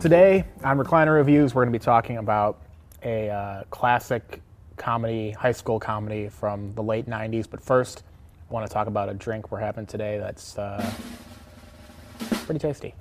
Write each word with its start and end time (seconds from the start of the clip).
Today 0.00 0.46
on 0.64 0.78
Recliner 0.78 1.14
Reviews, 1.14 1.54
we're 1.54 1.62
going 1.62 1.74
to 1.74 1.78
be 1.78 1.84
talking 1.84 2.16
about 2.16 2.62
a 3.02 3.28
uh, 3.28 3.64
classic 3.64 4.40
comedy, 4.78 5.32
high 5.32 5.52
school 5.52 5.78
comedy 5.78 6.30
from 6.30 6.74
the 6.74 6.82
late 6.82 7.06
90s. 7.06 7.46
But 7.50 7.62
first, 7.62 8.02
I 8.48 8.54
want 8.54 8.66
to 8.66 8.72
talk 8.72 8.86
about 8.86 9.10
a 9.10 9.14
drink 9.14 9.52
we're 9.52 9.60
having 9.60 9.84
today 9.84 10.16
that's 10.16 10.56
uh, 10.56 10.90
pretty 12.18 12.60
tasty. 12.60 12.94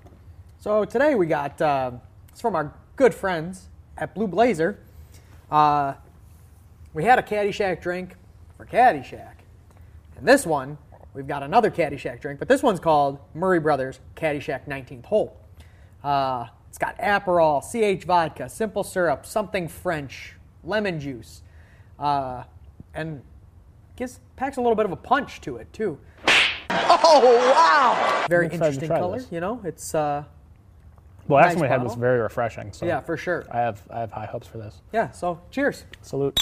So 0.60 0.84
today 0.84 1.16
we 1.16 1.26
got 1.26 1.62
uh, 1.62 1.92
it's 2.28 2.42
from 2.42 2.54
our 2.54 2.74
good 2.98 3.16
friends 3.16 3.70
at 3.98 4.14
Blue 4.14 4.28
Blazer. 4.28 4.78
Uh, 5.50 5.94
we 6.94 7.06
had 7.06 7.18
a 7.18 7.24
Caddyshack 7.24 7.82
drink 7.82 8.18
for 8.58 8.66
Caddyshack, 8.66 9.36
and 10.18 10.28
this 10.28 10.46
one 10.46 10.78
we've 11.14 11.28
got 11.28 11.44
another 11.44 11.72
Caddyshack 11.72 12.20
drink, 12.20 12.40
but 12.40 12.50
this 12.50 12.62
one's 12.62 12.82
called 12.82 13.20
Murray 13.34 13.62
Brothers 13.62 14.02
Caddyshack 14.18 14.68
19th 14.68 15.06
Hole. 15.06 15.38
It's 16.70 16.78
got 16.78 16.98
Aperol, 17.00 17.62
CH 17.62 18.06
vodka, 18.06 18.48
simple 18.48 18.84
syrup, 18.84 19.26
something 19.26 19.68
French, 19.68 20.36
lemon 20.64 21.00
juice, 21.00 21.42
uh, 21.98 22.44
and 22.94 23.22
gives 23.96 24.20
packs 24.36 24.58
a 24.58 24.62
little 24.62 24.76
bit 24.76 24.86
of 24.86 24.92
a 24.92 24.96
punch 24.96 25.42
to 25.42 25.58
it 25.58 25.72
too. 25.74 25.98
Oh, 26.72 27.52
wow! 27.56 28.26
Very 28.30 28.46
I'm 28.46 28.52
excited 28.52 28.80
to 28.80 28.86
interesting 28.86 28.90
color, 28.90 29.18
this. 29.18 29.32
you 29.32 29.40
know. 29.40 29.60
It's 29.64 29.96
uh, 29.96 30.24
Well, 31.28 31.42
last 31.42 31.54
Nice 31.54 31.56
one 31.56 31.64
we 31.64 31.68
had 31.70 31.84
was 31.84 31.96
very 31.96 32.20
refreshing. 32.20 32.72
So 32.72 32.86
yeah, 32.86 33.02
for 33.02 33.18
sure. 33.18 33.46
I 33.52 33.58
have 33.58 33.82
I 33.90 34.00
have 34.02 34.12
high 34.12 34.28
hopes 34.28 34.46
for 34.48 34.60
this. 34.60 34.82
Yeah. 34.94 35.10
So 35.12 35.42
cheers. 35.50 35.86
Salute. 36.04 36.40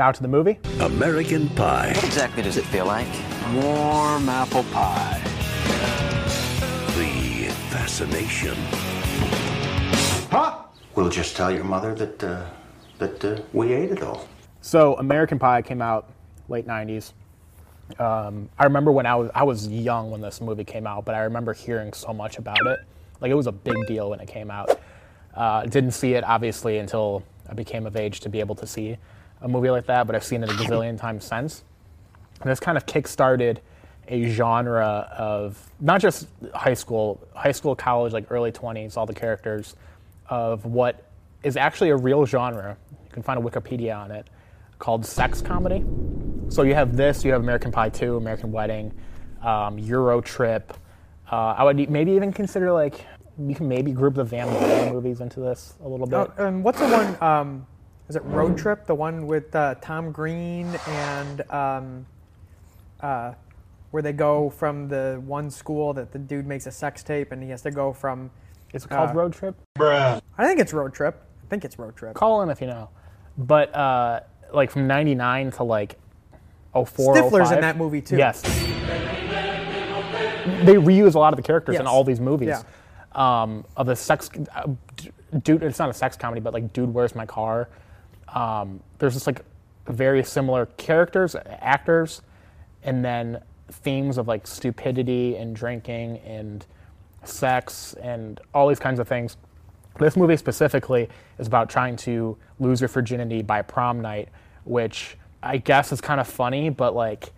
Now 0.00 0.10
to 0.10 0.22
the 0.22 0.28
movie. 0.28 0.58
American 0.80 1.50
Pie. 1.50 1.92
What 1.94 2.04
exactly 2.04 2.42
does 2.42 2.56
it 2.56 2.64
feel 2.64 2.86
like? 2.86 3.06
Warm 3.52 4.30
apple 4.30 4.62
pie. 4.72 5.20
The 6.96 7.52
fascination. 7.68 8.54
Huh? 10.30 10.62
We'll 10.94 11.10
just 11.10 11.36
tell 11.36 11.52
your 11.52 11.64
mother 11.64 11.94
that 11.96 12.24
uh, 12.24 12.46
that 12.96 13.22
uh, 13.22 13.42
we 13.52 13.74
ate 13.74 13.90
it 13.90 14.02
all. 14.02 14.26
So 14.62 14.94
American 14.94 15.38
Pie 15.38 15.60
came 15.60 15.82
out 15.82 16.10
late 16.48 16.66
'90s. 16.66 17.12
Um, 17.98 18.48
I 18.58 18.64
remember 18.64 18.92
when 18.92 19.04
I 19.04 19.16
was 19.16 19.30
I 19.34 19.42
was 19.42 19.68
young 19.68 20.10
when 20.10 20.22
this 20.22 20.40
movie 20.40 20.64
came 20.64 20.86
out, 20.86 21.04
but 21.04 21.14
I 21.14 21.24
remember 21.24 21.52
hearing 21.52 21.92
so 21.92 22.14
much 22.14 22.38
about 22.38 22.66
it. 22.66 22.78
Like 23.20 23.30
it 23.30 23.34
was 23.34 23.48
a 23.48 23.52
big 23.52 23.76
deal 23.86 24.08
when 24.08 24.20
it 24.20 24.28
came 24.28 24.50
out. 24.50 24.80
Uh, 25.34 25.64
didn't 25.66 25.92
see 25.92 26.14
it 26.14 26.24
obviously 26.24 26.78
until 26.78 27.22
I 27.46 27.52
became 27.52 27.86
of 27.86 27.96
age 27.96 28.20
to 28.20 28.30
be 28.30 28.40
able 28.40 28.54
to 28.54 28.66
see 28.66 28.96
a 29.42 29.48
movie 29.48 29.70
like 29.70 29.86
that, 29.86 30.06
but 30.06 30.16
I've 30.16 30.24
seen 30.24 30.42
it 30.42 30.50
a 30.50 30.52
gazillion 30.52 30.98
times 30.98 31.24
since. 31.24 31.64
And 32.40 32.50
this 32.50 32.60
kind 32.60 32.76
of 32.76 32.86
kick-started 32.86 33.60
a 34.08 34.28
genre 34.28 35.08
of 35.16 35.70
not 35.78 36.00
just 36.00 36.26
high 36.54 36.74
school, 36.74 37.20
high 37.34 37.52
school, 37.52 37.76
college, 37.76 38.12
like 38.12 38.26
early 38.30 38.50
20s, 38.50 38.96
all 38.96 39.06
the 39.06 39.14
characters 39.14 39.76
of 40.28 40.64
what 40.64 41.10
is 41.42 41.56
actually 41.56 41.90
a 41.90 41.96
real 41.96 42.26
genre. 42.26 42.76
You 42.90 43.12
can 43.12 43.22
find 43.22 43.38
a 43.38 43.42
Wikipedia 43.42 43.96
on 43.96 44.10
it 44.10 44.28
called 44.78 45.06
sex 45.06 45.40
comedy. 45.40 45.84
So 46.48 46.62
you 46.62 46.74
have 46.74 46.96
this, 46.96 47.24
you 47.24 47.32
have 47.32 47.40
American 47.40 47.70
Pie 47.70 47.90
2, 47.90 48.16
American 48.16 48.50
Wedding, 48.50 48.92
um, 49.42 49.78
Euro 49.78 50.20
Trip. 50.20 50.72
Uh, 51.30 51.54
I 51.56 51.62
would 51.62 51.88
maybe 51.88 52.12
even 52.12 52.32
consider 52.32 52.72
like 52.72 53.06
you 53.38 53.54
can 53.54 53.68
maybe 53.68 53.92
group 53.92 54.14
the 54.14 54.24
Van 54.24 54.52
Wilder 54.52 54.92
movies 54.92 55.20
into 55.20 55.40
this 55.40 55.74
a 55.84 55.88
little 55.88 56.06
bit. 56.06 56.30
Oh, 56.36 56.46
and 56.46 56.64
what's 56.64 56.80
the 56.80 56.88
one? 56.88 57.22
Um, 57.22 57.66
is 58.10 58.16
it 58.16 58.24
Road 58.24 58.58
Trip? 58.58 58.86
The 58.86 58.94
one 58.94 59.28
with 59.28 59.54
uh, 59.54 59.76
Tom 59.80 60.10
Green 60.10 60.66
and 60.88 61.48
um, 61.48 62.06
uh, 62.98 63.34
where 63.92 64.02
they 64.02 64.12
go 64.12 64.50
from 64.50 64.88
the 64.88 65.22
one 65.24 65.48
school 65.48 65.94
that 65.94 66.10
the 66.10 66.18
dude 66.18 66.44
makes 66.44 66.66
a 66.66 66.72
sex 66.72 67.04
tape 67.04 67.30
and 67.30 67.40
he 67.40 67.50
has 67.50 67.62
to 67.62 67.70
go 67.70 67.92
from. 67.92 68.32
It's 68.74 68.84
it 68.84 68.88
called 68.88 69.10
uh, 69.10 69.14
Road 69.14 69.32
Trip? 69.32 69.54
I 69.78 70.20
think 70.40 70.58
it's 70.58 70.72
Road 70.72 70.92
Trip. 70.92 71.22
I 71.44 71.46
think 71.46 71.64
it's 71.64 71.78
Road 71.78 71.94
Trip. 71.94 72.14
Call 72.14 72.42
in 72.42 72.50
if 72.50 72.60
you 72.60 72.66
know. 72.66 72.88
But 73.38 73.72
uh, 73.76 74.22
like 74.52 74.72
from 74.72 74.88
'99 74.88 75.52
to 75.52 75.62
like 75.62 75.96
04, 76.72 77.14
Stifler's 77.14 77.48
05. 77.50 77.52
in 77.52 77.60
that 77.60 77.76
movie, 77.76 78.00
too. 78.00 78.16
Yes. 78.16 78.42
They 80.64 80.74
reuse 80.74 81.14
a 81.14 81.18
lot 81.20 81.32
of 81.32 81.36
the 81.36 81.44
characters 81.44 81.76
in 81.76 81.86
all 81.86 82.02
these 82.02 82.18
movies. 82.18 82.48
Yeah. 82.48 82.62
Um, 83.12 83.64
of 83.76 83.86
the 83.86 83.94
sex, 83.94 84.30
uh, 84.52 84.66
d- 84.96 85.12
dude. 85.44 85.62
It's 85.62 85.78
not 85.78 85.90
a 85.90 85.94
sex 85.94 86.16
comedy, 86.16 86.40
but 86.40 86.52
like, 86.52 86.72
dude, 86.72 86.92
where's 86.92 87.14
my 87.14 87.26
car? 87.26 87.68
Um, 88.34 88.80
there's 88.98 89.14
just 89.14 89.26
like 89.26 89.42
very 89.86 90.22
similar 90.22 90.66
characters, 90.66 91.34
actors, 91.34 92.22
and 92.82 93.04
then 93.04 93.42
themes 93.70 94.18
of 94.18 94.28
like 94.28 94.46
stupidity 94.46 95.36
and 95.36 95.54
drinking 95.54 96.18
and 96.18 96.66
sex 97.24 97.94
and 98.02 98.40
all 98.54 98.68
these 98.68 98.78
kinds 98.78 98.98
of 98.98 99.08
things. 99.08 99.36
This 99.98 100.16
movie 100.16 100.36
specifically 100.36 101.08
is 101.38 101.46
about 101.46 101.68
trying 101.68 101.96
to 101.96 102.36
lose 102.58 102.80
your 102.80 102.88
virginity 102.88 103.42
by 103.42 103.62
prom 103.62 104.00
night, 104.00 104.28
which 104.64 105.16
I 105.42 105.56
guess 105.58 105.92
is 105.92 106.00
kind 106.00 106.20
of 106.20 106.28
funny, 106.28 106.70
but 106.70 106.94
like, 106.94 107.32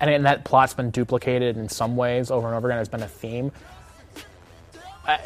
and, 0.00 0.10
and 0.10 0.24
that 0.26 0.44
plot's 0.44 0.74
been 0.74 0.90
duplicated 0.90 1.56
in 1.56 1.68
some 1.68 1.96
ways 1.96 2.30
over 2.30 2.46
and 2.46 2.56
over 2.56 2.68
again. 2.68 2.78
It's 2.78 2.88
been 2.88 3.02
a 3.02 3.08
theme. 3.08 3.52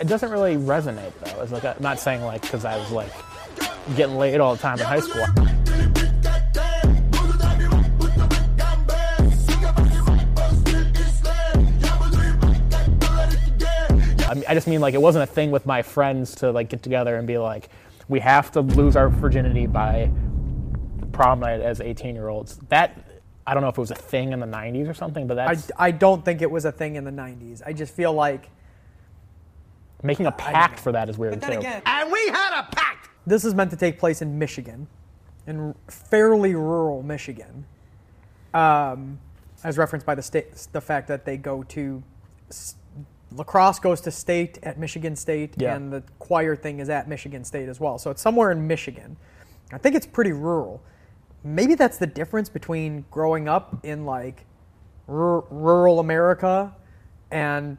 It 0.00 0.08
doesn't 0.08 0.30
really 0.30 0.56
resonate 0.56 1.12
though. 1.20 1.42
It's 1.42 1.52
like 1.52 1.64
I'm 1.64 1.76
not 1.80 2.00
saying 2.00 2.22
like 2.22 2.42
because 2.42 2.64
I 2.64 2.76
was 2.76 2.90
like 2.90 3.12
getting 3.96 4.16
laid 4.16 4.40
all 4.40 4.54
the 4.54 4.60
time 4.60 4.78
in 4.78 4.86
high 4.86 5.00
school. 5.00 5.24
I, 14.28 14.34
mean, 14.34 14.44
I 14.46 14.54
just 14.54 14.66
mean 14.66 14.80
like 14.80 14.94
it 14.94 15.00
wasn't 15.00 15.24
a 15.24 15.26
thing 15.26 15.50
with 15.50 15.64
my 15.64 15.82
friends 15.82 16.34
to 16.36 16.50
like 16.50 16.68
get 16.68 16.82
together 16.82 17.16
and 17.16 17.26
be 17.26 17.38
like, 17.38 17.70
we 18.08 18.20
have 18.20 18.50
to 18.52 18.60
lose 18.60 18.96
our 18.96 19.08
virginity 19.08 19.66
by 19.66 20.10
prom 21.12 21.40
night 21.40 21.60
as 21.60 21.80
18 21.80 22.14
year 22.14 22.28
olds. 22.28 22.58
That 22.68 22.96
I 23.46 23.54
don't 23.54 23.62
know 23.62 23.70
if 23.70 23.78
it 23.78 23.80
was 23.80 23.90
a 23.90 23.94
thing 23.94 24.32
in 24.32 24.40
the 24.40 24.46
90s 24.46 24.88
or 24.88 24.94
something, 24.94 25.26
but 25.26 25.38
I, 25.38 25.54
that's 25.54 25.70
I 25.78 25.90
don't 25.90 26.24
think 26.24 26.42
it 26.42 26.50
was 26.50 26.64
a 26.64 26.72
thing 26.72 26.96
in 26.96 27.04
the 27.04 27.10
90s. 27.10 27.62
I 27.64 27.72
just 27.72 27.94
feel 27.94 28.12
like 28.12 28.50
making 30.02 30.26
a 30.26 30.32
pact 30.32 30.78
for 30.78 30.92
that 30.92 31.08
is 31.08 31.16
weird 31.16 31.40
too. 31.40 31.52
And 31.52 32.12
we 32.12 32.28
had 32.28 32.60
a 32.60 32.68
pact! 32.70 32.97
This 33.26 33.44
is 33.44 33.54
meant 33.54 33.70
to 33.70 33.76
take 33.76 33.98
place 33.98 34.22
in 34.22 34.38
Michigan, 34.38 34.86
in 35.46 35.74
fairly 35.88 36.54
rural 36.54 37.02
Michigan, 37.02 37.64
um, 38.54 39.18
as 39.64 39.76
referenced 39.76 40.06
by 40.06 40.14
the 40.14 40.22
state, 40.22 40.52
the 40.72 40.80
fact 40.80 41.08
that 41.08 41.24
they 41.24 41.36
go 41.36 41.62
to 41.64 42.02
s- 42.48 42.76
lacrosse 43.32 43.78
goes 43.78 44.00
to 44.02 44.10
state 44.10 44.58
at 44.62 44.78
Michigan 44.78 45.14
State, 45.16 45.54
Yeah. 45.56 45.74
and 45.74 45.92
the 45.92 46.02
choir 46.18 46.56
thing 46.56 46.78
is 46.80 46.88
at 46.88 47.08
Michigan 47.08 47.44
State 47.44 47.68
as 47.68 47.78
well. 47.80 47.98
So 47.98 48.10
it's 48.10 48.22
somewhere 48.22 48.50
in 48.50 48.66
Michigan. 48.66 49.16
I 49.72 49.78
think 49.78 49.94
it's 49.96 50.06
pretty 50.06 50.32
rural. 50.32 50.80
Maybe 51.44 51.74
that's 51.74 51.98
the 51.98 52.06
difference 52.06 52.48
between 52.48 53.04
growing 53.10 53.48
up 53.48 53.84
in 53.84 54.06
like 54.06 54.44
rur- 55.06 55.44
rural 55.50 56.00
America 56.00 56.74
and 57.30 57.76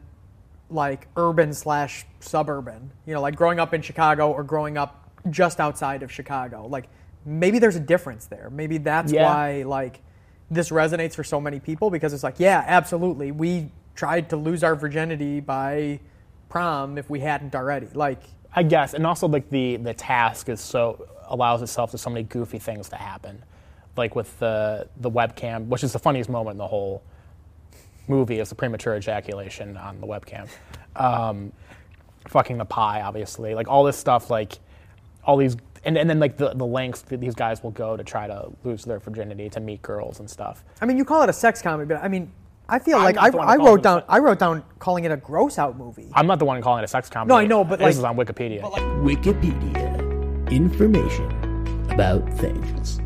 like 0.70 1.08
urban 1.16 1.52
slash 1.52 2.06
suburban. 2.20 2.90
You 3.06 3.14
know, 3.14 3.20
like 3.20 3.34
growing 3.34 3.58
up 3.58 3.74
in 3.74 3.82
Chicago 3.82 4.30
or 4.30 4.44
growing 4.44 4.78
up 4.78 4.99
just 5.28 5.60
outside 5.60 6.02
of 6.02 6.10
Chicago. 6.10 6.66
Like 6.66 6.88
maybe 7.26 7.58
there's 7.58 7.76
a 7.76 7.80
difference 7.80 8.26
there. 8.26 8.48
Maybe 8.50 8.78
that's 8.78 9.12
Yeah. 9.12 9.24
why 9.24 9.62
like 9.64 10.00
this 10.50 10.70
resonates 10.70 11.14
for 11.14 11.24
so 11.24 11.40
many 11.40 11.60
people 11.60 11.90
because 11.90 12.12
it's 12.12 12.22
like, 12.24 12.36
yeah, 12.38 12.64
absolutely. 12.66 13.30
We 13.32 13.70
tried 13.94 14.30
to 14.30 14.36
lose 14.36 14.64
our 14.64 14.74
virginity 14.74 15.40
by 15.40 16.00
prom 16.48 16.98
if 16.98 17.08
we 17.10 17.20
hadn't 17.20 17.54
already. 17.54 17.88
Like 17.92 18.22
I 18.54 18.62
guess, 18.62 18.94
and 18.94 19.06
also 19.06 19.28
like 19.28 19.48
the 19.50 19.76
the 19.76 19.94
task 19.94 20.48
is 20.48 20.60
so 20.60 21.06
allows 21.28 21.62
itself 21.62 21.92
to 21.92 21.98
so 21.98 22.10
many 22.10 22.24
goofy 22.24 22.58
things 22.58 22.88
to 22.88 22.96
happen, 22.96 23.42
like 23.96 24.16
with 24.16 24.36
the 24.40 24.88
the 24.96 25.10
webcam, 25.10 25.66
which 25.66 25.84
is 25.84 25.92
the 25.92 25.98
funniest 26.00 26.28
moment 26.30 26.54
in 26.54 26.58
the 26.58 26.66
whole 26.66 27.02
movie 28.08 28.40
is 28.40 28.48
the 28.48 28.54
premature 28.56 28.96
ejaculation 28.96 29.76
on 29.76 30.00
the 30.00 30.06
webcam, 30.06 30.48
um, 30.96 31.52
fucking 32.26 32.58
the 32.58 32.64
pie, 32.64 33.02
obviously, 33.02 33.54
like 33.54 33.68
all 33.68 33.84
this 33.84 33.96
stuff, 33.96 34.30
like 34.30 34.58
all 35.24 35.36
these, 35.36 35.56
and, 35.84 35.96
and 35.96 36.08
then 36.08 36.18
like 36.20 36.36
the 36.36 36.50
the 36.54 36.66
lengths 36.66 37.02
that 37.02 37.20
these 37.20 37.34
guys 37.34 37.62
will 37.62 37.70
go 37.70 37.96
to 37.96 38.04
try 38.04 38.26
to 38.26 38.50
lose 38.64 38.84
their 38.84 38.98
virginity 38.98 39.48
to 39.50 39.60
meet 39.60 39.82
girls 39.82 40.20
and 40.20 40.28
stuff. 40.28 40.64
I 40.80 40.86
mean, 40.86 40.96
you 40.98 41.04
call 41.04 41.22
it 41.22 41.28
a 41.28 41.32
sex 41.32 41.62
comedy, 41.62 41.88
but 41.88 42.02
I 42.02 42.08
mean, 42.08 42.32
I 42.68 42.78
feel 42.78 42.98
I'm 42.98 43.04
like 43.04 43.16
I, 43.16 43.28
I 43.28 43.56
wrote 43.56 43.82
down 43.82 44.00
sex- 44.00 44.06
I 44.08 44.18
wrote 44.18 44.38
down 44.38 44.62
calling 44.78 45.04
it 45.04 45.12
a 45.12 45.16
gross 45.16 45.58
out 45.58 45.76
movie. 45.76 46.10
I'm 46.14 46.26
not 46.26 46.38
the 46.38 46.44
one 46.44 46.60
calling 46.62 46.82
it 46.82 46.84
a 46.84 46.88
sex 46.88 47.08
comedy. 47.08 47.28
No, 47.30 47.36
I 47.36 47.46
know, 47.46 47.64
but, 47.64 47.78
this 47.78 47.84
like- 47.86 47.94
is 47.94 48.04
on 48.04 48.16
Wikipedia. 48.16 48.62
Like, 48.62 48.82
Wikipedia. 48.82 50.50
Information 50.50 51.30
about 51.90 52.28
things. 52.34 53.00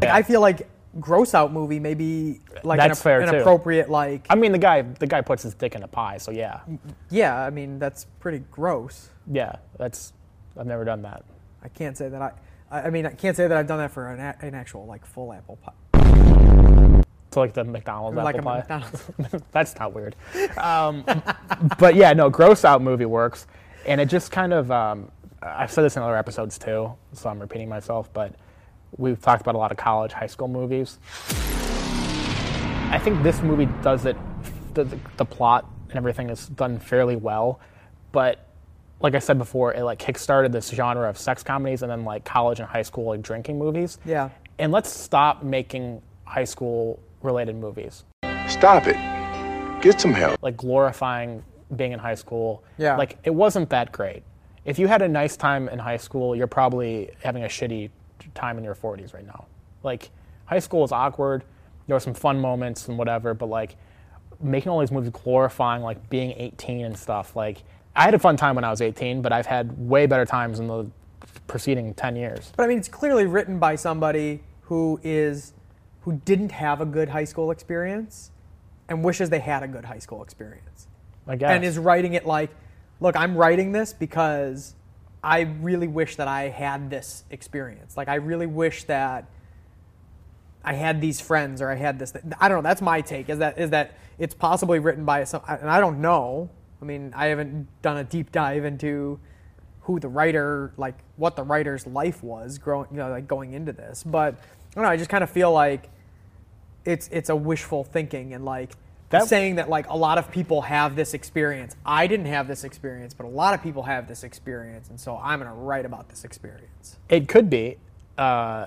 Like, 0.00 0.10
I 0.10 0.22
feel 0.22 0.40
like 0.40 0.68
gross 1.00 1.32
out 1.34 1.52
movie 1.52 1.78
maybe 1.78 2.40
like 2.64 2.78
an, 2.78 2.88
That's 2.88 3.00
fair, 3.00 3.20
an 3.22 3.30
too. 3.32 3.38
appropriate 3.38 3.88
like 3.88 4.26
I 4.28 4.34
mean, 4.34 4.52
the 4.52 4.58
guy 4.58 4.82
the 4.82 5.06
guy 5.06 5.20
puts 5.22 5.42
his 5.42 5.54
dick 5.54 5.74
in 5.74 5.82
a 5.82 5.88
pie, 5.88 6.18
so 6.18 6.30
yeah, 6.30 6.60
yeah. 7.10 7.40
I 7.40 7.50
mean 7.50 7.78
that's 7.78 8.04
pretty 8.20 8.40
gross. 8.50 9.08
yeah, 9.30 9.56
that's 9.78 10.12
I've 10.58 10.66
never 10.66 10.84
done 10.84 11.02
that. 11.02 11.24
I 11.62 11.68
can't 11.68 11.96
say 11.96 12.08
that 12.08 12.22
I. 12.22 12.32
I 12.70 12.90
mean, 12.90 13.04
I 13.04 13.10
can't 13.10 13.36
say 13.36 13.46
that 13.46 13.56
I've 13.56 13.66
done 13.66 13.78
that 13.78 13.90
for 13.90 14.08
an, 14.08 14.18
a- 14.20 14.36
an 14.40 14.54
actual 14.54 14.86
like 14.86 15.04
full 15.04 15.32
apple 15.32 15.58
pie. 15.62 17.02
to 17.32 17.38
like 17.38 17.52
the 17.52 17.64
McDonald's 17.64 18.16
like 18.16 18.36
apple 18.36 18.50
a 18.50 18.62
pie. 18.62 18.80
McDonald's. 19.18 19.44
That's 19.52 19.78
not 19.78 19.92
weird. 19.94 20.16
Um, 20.56 21.04
but 21.78 21.94
yeah, 21.94 22.12
no, 22.14 22.30
gross 22.30 22.64
out 22.64 22.80
movie 22.82 23.04
works, 23.04 23.46
and 23.86 24.00
it 24.00 24.06
just 24.06 24.30
kind 24.30 24.52
of. 24.52 24.70
Um, 24.70 25.10
I've 25.42 25.72
said 25.72 25.82
this 25.82 25.96
in 25.96 26.02
other 26.02 26.16
episodes 26.16 26.56
too, 26.56 26.94
so 27.12 27.28
I'm 27.28 27.40
repeating 27.40 27.68
myself, 27.68 28.12
but 28.12 28.34
we've 28.96 29.20
talked 29.20 29.42
about 29.42 29.54
a 29.56 29.58
lot 29.58 29.72
of 29.72 29.76
college, 29.76 30.12
high 30.12 30.28
school 30.28 30.46
movies. 30.48 30.98
I 32.90 33.00
think 33.02 33.22
this 33.22 33.42
movie 33.42 33.66
does 33.82 34.06
it. 34.06 34.16
The, 34.74 34.84
the, 34.84 34.98
the 35.16 35.24
plot 35.24 35.66
and 35.88 35.96
everything 35.96 36.30
is 36.30 36.46
done 36.46 36.78
fairly 36.78 37.16
well, 37.16 37.60
but 38.12 38.46
like 39.02 39.14
I 39.14 39.18
said 39.18 39.36
before, 39.38 39.74
it 39.74 39.82
like 39.82 39.98
kickstarted 39.98 40.52
this 40.52 40.70
genre 40.70 41.08
of 41.08 41.18
sex 41.18 41.42
comedies 41.42 41.82
and 41.82 41.90
then 41.90 42.04
like 42.04 42.24
college 42.24 42.60
and 42.60 42.68
high 42.68 42.82
school 42.82 43.06
like 43.06 43.22
drinking 43.22 43.58
movies. 43.58 43.98
Yeah. 44.04 44.30
And 44.58 44.70
let's 44.70 44.90
stop 44.90 45.42
making 45.42 46.02
high 46.24 46.44
school 46.44 47.00
related 47.22 47.56
movies 47.56 48.04
Stop 48.48 48.86
it. 48.86 48.96
Get 49.82 50.00
some 50.00 50.12
help. 50.12 50.40
like 50.42 50.56
glorifying 50.56 51.42
being 51.74 51.92
in 51.92 51.98
high 51.98 52.14
school. 52.14 52.62
Yeah. 52.78 52.96
Like 52.96 53.18
it 53.24 53.34
wasn't 53.34 53.70
that 53.70 53.92
great. 53.92 54.22
If 54.64 54.78
you 54.78 54.86
had 54.86 55.02
a 55.02 55.08
nice 55.08 55.36
time 55.36 55.68
in 55.68 55.78
high 55.78 55.96
school, 55.96 56.36
you're 56.36 56.46
probably 56.46 57.10
having 57.24 57.42
a 57.44 57.48
shitty 57.48 57.90
time 58.34 58.58
in 58.58 58.64
your 58.64 58.74
40s 58.74 59.12
right 59.14 59.26
now. 59.26 59.46
Like 59.82 60.10
high 60.44 60.60
school 60.60 60.80
was 60.80 60.92
awkward. 60.92 61.44
There 61.86 61.96
were 61.96 62.00
some 62.00 62.14
fun 62.14 62.40
moments 62.40 62.86
and 62.88 62.96
whatever, 62.96 63.34
but 63.34 63.46
like 63.46 63.76
making 64.40 64.70
all 64.70 64.80
these 64.80 64.92
movies 64.92 65.10
glorifying 65.10 65.82
like 65.82 66.08
being 66.10 66.32
18 66.36 66.84
and 66.84 66.96
stuff. 66.96 67.34
Like 67.34 67.64
I 67.94 68.04
had 68.04 68.14
a 68.14 68.18
fun 68.18 68.36
time 68.36 68.54
when 68.54 68.64
I 68.64 68.70
was 68.70 68.80
18, 68.80 69.22
but 69.22 69.32
I've 69.32 69.46
had 69.46 69.76
way 69.78 70.06
better 70.06 70.24
times 70.24 70.58
in 70.60 70.66
the 70.66 70.86
preceding 71.46 71.94
10 71.94 72.16
years. 72.16 72.52
But 72.56 72.64
I 72.64 72.66
mean, 72.66 72.78
it's 72.78 72.88
clearly 72.88 73.26
written 73.26 73.58
by 73.58 73.76
somebody 73.76 74.42
who 74.62 74.98
is 75.02 75.52
who 76.02 76.20
didn't 76.24 76.50
have 76.50 76.80
a 76.80 76.86
good 76.86 77.10
high 77.10 77.24
school 77.24 77.50
experience 77.50 78.32
and 78.88 79.04
wishes 79.04 79.30
they 79.30 79.38
had 79.38 79.62
a 79.62 79.68
good 79.68 79.84
high 79.84 79.98
school 79.98 80.22
experience. 80.22 80.88
I 81.26 81.36
guess. 81.36 81.50
And 81.50 81.64
is 81.64 81.78
writing 81.78 82.14
it 82.14 82.26
like, 82.26 82.50
look, 83.00 83.14
I'm 83.14 83.36
writing 83.36 83.72
this 83.72 83.92
because 83.92 84.74
I 85.22 85.40
really 85.40 85.86
wish 85.86 86.16
that 86.16 86.26
I 86.26 86.48
had 86.48 86.90
this 86.90 87.24
experience. 87.30 87.96
Like 87.96 88.08
I 88.08 88.16
really 88.16 88.46
wish 88.46 88.84
that 88.84 89.26
I 90.64 90.74
had 90.74 91.00
these 91.00 91.20
friends 91.20 91.60
or 91.60 91.70
I 91.70 91.76
had 91.76 91.98
this. 91.98 92.12
I 92.40 92.48
don't 92.48 92.58
know. 92.58 92.68
That's 92.68 92.82
my 92.82 93.00
take. 93.00 93.28
Is 93.28 93.38
that 93.38 93.58
is 93.58 93.70
that 93.70 93.96
it's 94.18 94.34
possibly 94.34 94.78
written 94.78 95.04
by 95.04 95.24
some, 95.24 95.42
and 95.48 95.70
I 95.70 95.80
don't 95.80 96.00
know. 96.00 96.50
I 96.82 96.84
mean, 96.84 97.12
I 97.14 97.26
haven't 97.26 97.68
done 97.80 97.96
a 97.96 98.04
deep 98.04 98.32
dive 98.32 98.64
into 98.64 99.20
who 99.82 100.00
the 100.00 100.08
writer, 100.08 100.72
like 100.76 100.96
what 101.16 101.36
the 101.36 101.44
writer's 101.44 101.86
life 101.86 102.22
was 102.24 102.58
growing, 102.58 102.88
you 102.90 102.96
know, 102.96 103.08
like 103.08 103.28
going 103.28 103.52
into 103.52 103.72
this. 103.72 104.02
But 104.02 104.34
I 104.34 104.74
don't 104.74 104.84
know. 104.84 104.90
I 104.90 104.96
just 104.96 105.08
kind 105.08 105.22
of 105.22 105.30
feel 105.30 105.52
like 105.52 105.88
it's 106.84 107.08
it's 107.12 107.30
a 107.30 107.36
wishful 107.36 107.84
thinking 107.84 108.34
and 108.34 108.44
like 108.44 108.72
That- 109.10 109.28
saying 109.28 109.54
that 109.56 109.68
like 109.68 109.88
a 109.88 109.96
lot 109.96 110.18
of 110.18 110.30
people 110.30 110.62
have 110.62 110.96
this 110.96 111.14
experience. 111.14 111.76
I 111.86 112.08
didn't 112.08 112.26
have 112.26 112.48
this 112.48 112.64
experience, 112.64 113.14
but 113.14 113.26
a 113.26 113.30
lot 113.30 113.54
of 113.54 113.62
people 113.62 113.84
have 113.84 114.08
this 114.08 114.24
experience, 114.24 114.90
and 114.90 114.98
so 114.98 115.16
I'm 115.22 115.38
gonna 115.38 115.54
write 115.54 115.86
about 115.86 116.08
this 116.08 116.24
experience. 116.24 116.98
It 117.08 117.28
could 117.28 117.48
be, 117.48 117.76
uh, 118.18 118.66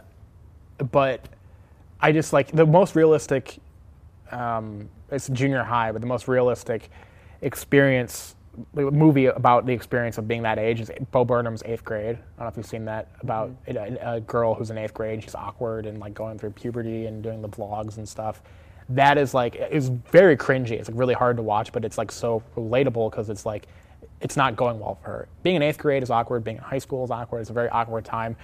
but 0.92 1.28
I 2.00 2.14
just 2.14 2.32
like 2.32 2.52
the 2.52 2.66
most 2.66 2.96
realistic. 2.96 3.58
Um, 4.32 4.90
it's 5.12 5.28
junior 5.30 5.64
high, 5.64 5.92
but 5.92 6.02
the 6.02 6.08
most 6.08 6.28
realistic 6.28 6.90
experience 7.42 8.36
movie 8.74 9.26
about 9.26 9.66
the 9.66 9.74
experience 9.74 10.18
of 10.18 10.28
being 10.28 10.44
that 10.44 10.58
age 10.58 10.80
is 10.80 10.92
Bo 11.12 11.26
Burnham's 11.26 11.62
Eighth 11.66 11.84
Grade. 11.84 12.16
I 12.16 12.40
don't 12.40 12.40
know 12.40 12.48
if 12.48 12.58
you've 12.58 12.66
seen 12.66 12.86
that 12.86 13.10
about 13.22 13.52
mm-hmm. 13.66 13.98
a, 14.06 14.16
a 14.16 14.20
girl 14.22 14.54
who's 14.54 14.70
in 14.70 14.78
eighth 14.78 14.94
grade. 14.94 15.24
She's 15.24 15.36
awkward 15.36 15.86
and 15.86 16.00
like 16.00 16.14
going 16.14 16.40
through 16.40 16.52
puberty 16.52 17.06
and 17.06 17.22
doing 17.22 17.42
the 17.42 17.50
vlogs 17.50 17.98
and 17.98 18.08
stuff. 18.08 18.42
That 18.90 19.18
is 19.18 19.34
like 19.34 19.56
is 19.56 19.90
very 19.90 20.38
cringy. 20.38 20.72
It's 20.72 20.90
like 20.90 20.98
really 20.98 21.14
hard 21.14 21.38
to 21.38 21.44
watch, 21.44 21.72
but 21.72 21.84
it's 21.84 21.98
like 21.98 22.12
so 22.12 22.44
relatable 22.56 23.12
because 23.12 23.30
it's 23.30 23.46
like 23.46 23.68
it's 24.22 24.38
not 24.38 24.56
going 24.56 24.80
well 24.80 24.96
for 24.96 25.10
her. 25.10 25.28
Being 25.44 25.56
in 25.56 25.62
eighth 25.62 25.78
grade 25.78 26.04
is 26.04 26.10
awkward. 26.10 26.44
Being 26.44 26.58
in 26.58 26.64
high 26.64 26.78
school 26.78 27.04
is 27.04 27.12
awkward. 27.12 27.42
It's 27.42 27.50
a 27.50 27.54
very 27.54 27.70
awkward 27.70 28.06
time. 28.06 28.36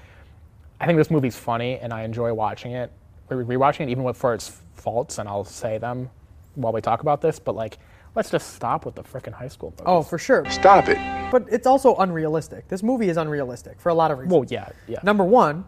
I 0.80 0.88
think 0.88 0.98
this 0.98 1.12
movie's 1.12 1.36
funny 1.36 1.78
and 1.78 1.94
I 1.94 2.04
enjoy 2.04 2.34
watching 2.34 2.74
it. 2.74 2.92
Re- 3.30 3.56
Rewatching 3.56 3.82
it, 3.82 3.90
even 3.90 4.04
with 4.04 4.18
for 4.18 4.34
its 4.34 4.62
faults, 4.74 5.20
and 5.20 5.30
I'll 5.30 5.46
say 5.46 5.78
them 5.78 6.10
while 6.56 6.74
we 6.74 6.82
talk 6.82 7.02
about 7.02 7.22
this. 7.22 7.40
But 7.40 7.56
like, 7.56 7.78
let's 8.16 8.30
just 8.30 8.54
stop 8.54 8.86
with 8.86 8.96
the 8.96 9.04
freaking 9.04 9.34
high 9.34 9.48
school 9.48 9.70
movies. 9.72 9.84
Oh, 9.86 10.02
for 10.04 10.18
sure. 10.18 10.50
Stop 10.50 10.88
it. 10.88 10.98
But 11.32 11.46
it's 11.50 11.68
also 11.68 11.96
unrealistic. 11.96 12.68
This 12.68 12.84
movie 12.84 13.10
is 13.10 13.18
unrealistic 13.18 13.80
for 13.80 13.90
a 13.90 13.94
lot 13.94 14.12
of 14.12 14.20
reasons. 14.20 14.34
well, 14.34 14.46
yeah, 14.50 14.70
yeah. 14.88 15.00
Number 15.04 15.24
one, 15.24 15.66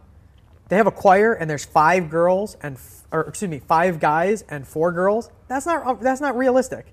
they 0.70 0.76
have 0.78 0.88
a 0.88 0.92
choir 0.92 1.34
and 1.34 1.50
there's 1.50 1.66
five 1.66 2.10
girls 2.10 2.58
and 2.62 2.76
f- 2.76 3.04
or 3.12 3.22
excuse 3.22 3.50
me, 3.50 3.60
five 3.60 4.00
guys 4.00 4.44
and 4.50 4.68
four 4.68 4.92
girls. 4.92 5.30
That's 5.48 5.66
not 5.66 5.86
uh, 5.86 5.94
that's 5.94 6.22
not 6.22 6.36
realistic. 6.38 6.88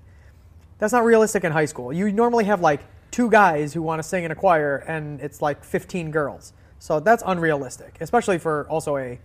That's 0.77 0.93
not 0.93 1.03
realistic 1.03 1.43
in 1.43 1.51
high 1.51 1.65
school. 1.65 1.91
You 1.93 2.11
normally 2.11 2.45
have 2.45 2.61
like 2.61 2.81
two 3.11 3.29
guys 3.29 3.73
who 3.73 3.81
want 3.81 3.99
to 3.99 4.03
sing 4.03 4.23
in 4.23 4.31
a 4.31 4.35
choir 4.35 4.77
and 4.87 5.19
it's 5.19 5.41
like 5.41 5.63
15 5.63 6.11
girls. 6.11 6.53
So 6.79 6.99
that's 6.99 7.21
unrealistic, 7.25 7.97
especially 8.01 8.37
for 8.39 8.67
also 8.69 8.97
a 8.97 9.19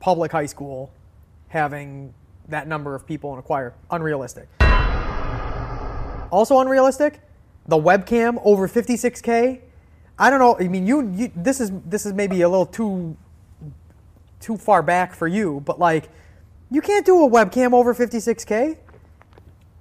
public 0.00 0.32
high 0.32 0.46
school 0.46 0.90
having 1.48 2.12
that 2.48 2.66
number 2.66 2.94
of 2.94 3.06
people 3.06 3.32
in 3.32 3.38
a 3.38 3.42
choir. 3.42 3.74
Unrealistic. 3.90 4.48
Also 6.32 6.58
unrealistic, 6.58 7.20
the 7.66 7.76
webcam 7.76 8.40
over 8.42 8.66
56k. 8.66 9.60
I 10.18 10.30
don't 10.30 10.38
know. 10.38 10.56
I 10.58 10.66
mean, 10.66 10.86
you, 10.86 11.12
you 11.14 11.30
this 11.36 11.60
is 11.60 11.70
this 11.86 12.06
is 12.06 12.14
maybe 12.14 12.40
a 12.40 12.48
little 12.48 12.66
too 12.66 13.16
too 14.40 14.56
far 14.56 14.82
back 14.82 15.14
for 15.14 15.28
you, 15.28 15.62
but 15.64 15.78
like 15.78 16.08
you 16.70 16.80
can't 16.80 17.04
do 17.04 17.24
a 17.24 17.28
webcam 17.28 17.72
over 17.72 17.94
56k. 17.94 18.78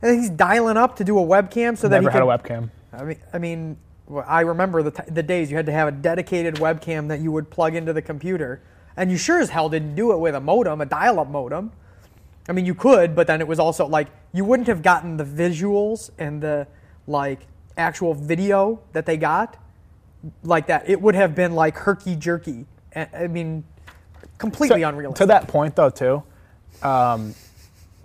And 0.02 0.20
he's 0.20 0.30
dialing 0.30 0.78
up 0.78 0.96
to 0.98 1.04
do 1.04 1.18
a 1.18 1.22
webcam 1.22 1.78
so 1.78 1.88
that 1.88 2.02
Never 2.02 2.10
he 2.10 2.14
had 2.14 2.24
a 2.24 2.26
webcam. 2.26 2.70
I 2.92 3.04
mean, 3.04 3.18
I 3.34 3.38
mean, 3.38 3.78
I 4.26 4.42
remember 4.42 4.84
the, 4.84 4.92
t- 4.92 5.10
the 5.10 5.24
days 5.24 5.50
you 5.50 5.58
had 5.58 5.68
to 5.68 5.72
have 5.72 5.88
a 5.88 5.92
dedicated 5.92 6.56
webcam 6.56 7.08
that 7.08 7.22
you 7.22 7.32
would 7.32 7.50
plug 7.50 7.76
into 7.76 7.94
the 7.94 8.02
computer, 8.02 8.62
and 8.98 9.10
you 9.10 9.18
sure 9.18 9.40
as 9.40 9.52
hell 9.52 9.70
didn't 9.70 9.96
do 9.96 10.12
it 10.12 10.18
with 10.18 10.36
a 10.36 10.42
modem, 10.42 10.82
a 10.82 10.86
dial-up 10.86 11.30
modem. 11.30 11.72
I 12.50 12.54
mean, 12.54 12.66
you 12.66 12.76
could, 12.76 13.16
but 13.16 13.28
then 13.28 13.40
it 13.42 13.48
was 13.48 13.60
also 13.60 13.86
like 13.86 14.08
you 14.34 14.44
wouldn't 14.46 14.68
have 14.68 14.82
gotten 14.82 15.18
the 15.18 15.24
visuals 15.24 16.10
and 16.18 16.42
the 16.42 16.68
like 17.08 17.48
actual 17.78 18.14
video 18.14 18.80
that 18.94 19.06
they 19.06 19.18
got 19.18 19.58
like 20.44 20.68
that. 20.68 20.90
It 20.90 21.02
would 21.02 21.16
have 21.16 21.36
been 21.36 21.54
like 21.54 21.78
herky 21.78 22.16
jerky. 22.16 22.66
I 22.96 23.28
mean, 23.28 23.64
completely 24.38 24.82
To- 24.82 24.90
unrealistic. 24.90 25.24
To 25.24 25.26
that 25.28 25.48
point, 25.48 25.76
though, 25.76 25.90
too, 25.90 26.24
um, 26.84 27.34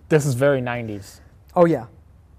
this 0.08 0.24
is 0.26 0.34
very 0.34 0.60
'90s, 0.60 1.20
oh 1.56 1.64
yeah, 1.64 1.86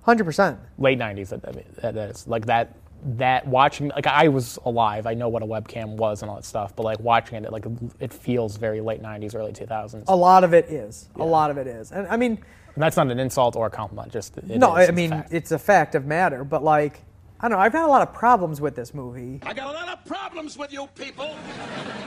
hundred 0.03 0.23
percent. 0.23 0.59
late 0.77 0.97
'90s. 0.97 1.29
That, 1.29 1.41
that, 1.81 1.93
that 1.95 2.09
is 2.09 2.27
like 2.27 2.45
that. 2.45 2.73
That 3.03 3.47
watching, 3.47 3.89
like 3.89 4.07
I 4.07 4.27
was 4.27 4.57
alive. 4.65 5.05
I 5.05 5.13
know 5.13 5.29
what 5.29 5.43
a 5.43 5.45
webcam 5.45 5.97
was 5.97 6.21
and 6.23 6.29
all 6.29 6.35
that 6.37 6.45
stuff, 6.45 6.75
but 6.75 6.83
like 6.83 6.99
watching 6.99 7.43
it, 7.43 7.51
like 7.51 7.65
it 7.99 8.11
feels 8.11 8.57
very 8.57 8.81
late 8.81 9.01
'90s, 9.01 9.35
early 9.35 9.51
2000s. 9.53 10.03
A 10.07 10.15
lot 10.15 10.43
of 10.43 10.53
it 10.53 10.65
is. 10.65 11.07
A 11.15 11.23
lot 11.23 11.51
of 11.51 11.57
it 11.57 11.67
is, 11.67 11.91
and 11.91 12.07
I 12.07 12.17
mean. 12.17 12.39
And 12.75 12.83
that's 12.83 12.95
not 12.97 13.09
an 13.09 13.19
insult 13.19 13.55
or 13.55 13.65
a 13.65 13.69
compliment. 13.71 14.11
Just 14.11 14.37
it 14.37 14.47
no, 14.47 14.75
is 14.77 14.89
I 14.89 14.91
a 14.91 14.93
mean 14.93 15.09
fact. 15.09 15.33
it's 15.33 15.51
a 15.51 15.57
fact 15.59 15.95
of 15.95 16.05
matter, 16.05 16.43
but 16.43 16.63
like 16.63 17.01
I 17.39 17.47
don't 17.47 17.57
know, 17.57 17.63
I've 17.63 17.73
had 17.73 17.85
a 17.85 17.87
lot 17.87 18.01
of 18.01 18.13
problems 18.13 18.61
with 18.61 18.75
this 18.75 18.93
movie 18.93 19.39
I 19.43 19.53
got 19.53 19.69
a 19.69 19.73
lot 19.73 19.89
of 19.89 20.05
problems 20.05 20.57
with 20.57 20.71
you 20.73 20.87
people. 20.95 21.35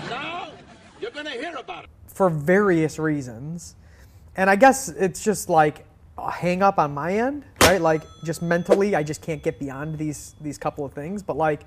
Now, 0.08 0.48
you're 1.00 1.10
gonna 1.12 1.30
hear 1.30 1.56
about 1.56 1.84
it. 1.84 1.90
for 2.06 2.28
various 2.30 2.98
reasons. 2.98 3.74
And 4.36 4.48
I 4.50 4.56
guess 4.56 4.88
it's 4.88 5.24
just 5.24 5.48
like 5.48 5.86
a 6.18 6.30
hang 6.30 6.62
up 6.62 6.78
on 6.78 6.94
my 6.94 7.16
end, 7.16 7.44
right? 7.62 7.80
Like 7.80 8.02
just 8.24 8.42
mentally 8.42 8.94
I 8.94 9.02
just 9.02 9.22
can't 9.22 9.42
get 9.42 9.58
beyond 9.58 9.98
these 9.98 10.34
these 10.40 10.58
couple 10.58 10.84
of 10.84 10.92
things, 10.92 11.22
but 11.22 11.36
like 11.36 11.62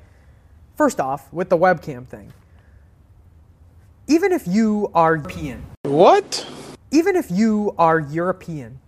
first 0.76 1.00
off, 1.00 1.32
with 1.34 1.50
the 1.50 1.58
webcam 1.58 2.08
thing. 2.08 2.32
Even 4.08 4.32
if 4.34 4.48
you 4.48 4.92
are 4.94 5.16
European, 5.16 5.64
What? 5.84 6.46
even 6.92 7.16
if 7.16 7.32
you 7.32 7.74
are 7.78 8.00
European, 8.00 8.80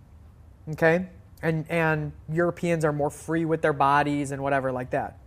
okay, 0.72 1.06
and 1.42 1.64
and 1.70 2.12
Europeans 2.30 2.84
are 2.84 2.92
more 2.92 3.10
free 3.10 3.44
with 3.46 3.62
their 3.62 3.72
bodies 3.72 4.30
and 4.30 4.42
whatever 4.42 4.70
like 4.72 4.90
that. 4.90 5.18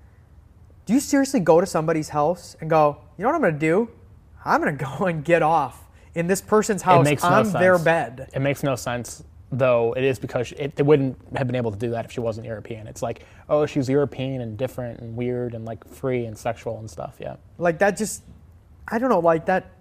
Do 0.86 0.93
you 0.93 1.00
seriously 1.00 1.39
go 1.39 1.59
to 1.59 1.65
somebody's 1.67 2.09
house 2.09 2.55
and 2.62 2.69
go, 2.69 2.98
you 3.17 3.24
know 3.24 3.29
what 3.29 3.36
I'm 3.36 3.41
gonna 3.41 3.57
do? 3.59 3.89
I'm 4.45 4.59
gonna 4.62 4.74
go 4.98 5.05
and 5.05 5.24
get 5.25 5.41
off 5.41 5.88
in 6.15 6.27
this 6.27 6.41
person's 6.41 6.81
house 6.83 7.05
no 7.05 7.12
on 7.27 7.45
sense. 7.45 7.53
their 7.53 7.79
bed. 7.79 8.29
It 8.33 8.39
makes 8.41 8.62
no 8.63 8.75
sense, 8.75 9.24
though. 9.51 9.94
It 9.94 10.03
is 10.03 10.20
because 10.20 10.51
it, 10.53 10.75
they 10.75 10.84
wouldn't 10.84 11.18
have 11.36 11.48
been 11.48 11.56
able 11.56 11.72
to 11.72 11.77
do 11.77 11.89
that 11.91 12.06
if 12.06 12.12
she 12.12 12.20
wasn't 12.20 12.46
European. 12.48 12.88
It's 12.88 13.01
like, 13.01 13.25
oh, 13.50 13.65
she's 13.65 13.89
European 13.89 14.41
and 14.41 14.58
different 14.58 15.00
and 15.00 15.15
weird 15.15 15.53
and 15.56 15.65
like 15.65 15.88
free 15.88 16.25
and 16.25 16.38
sexual 16.38 16.77
and 16.79 16.89
stuff. 16.89 17.18
Yeah. 17.20 17.36
Like 17.58 17.79
that 17.79 17.98
just, 17.98 18.24
I 18.88 19.00
don't 19.00 19.10
know, 19.10 19.20
like 19.20 19.46
that. 19.48 19.72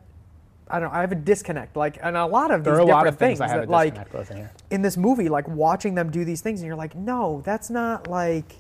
I 0.71 0.81
don't. 0.81 0.93
I 0.93 1.01
have 1.01 1.13
a 1.13 1.15
disconnect. 1.15 1.77
Like, 1.77 1.99
and 2.03 2.15
a 2.15 2.27
lot 2.27 2.51
of 2.51 2.63
There 2.63 2.75
these 2.75 2.79
are 2.81 2.83
a 2.83 2.85
lot 2.85 3.05
different 3.05 3.15
of 3.15 3.19
things 3.19 3.39
things 3.39 3.41
I 3.41 3.49
have 3.49 3.61
that, 3.63 3.69
a 3.69 3.73
like, 3.73 3.95
disconnect 3.95 4.13
with 4.15 4.31
in 4.33 4.37
here. 4.37 4.53
in 4.71 4.83
this 4.83 4.97
movie, 4.99 5.31
like 5.31 5.49
watching 5.49 5.95
them 5.95 6.11
do 6.11 6.27
these 6.27 6.43
things, 6.43 6.61
and 6.61 6.67
you're 6.67 6.77
like, 6.77 6.95
no, 6.95 7.41
that's 7.45 7.71
not 7.71 8.07
like. 8.07 8.53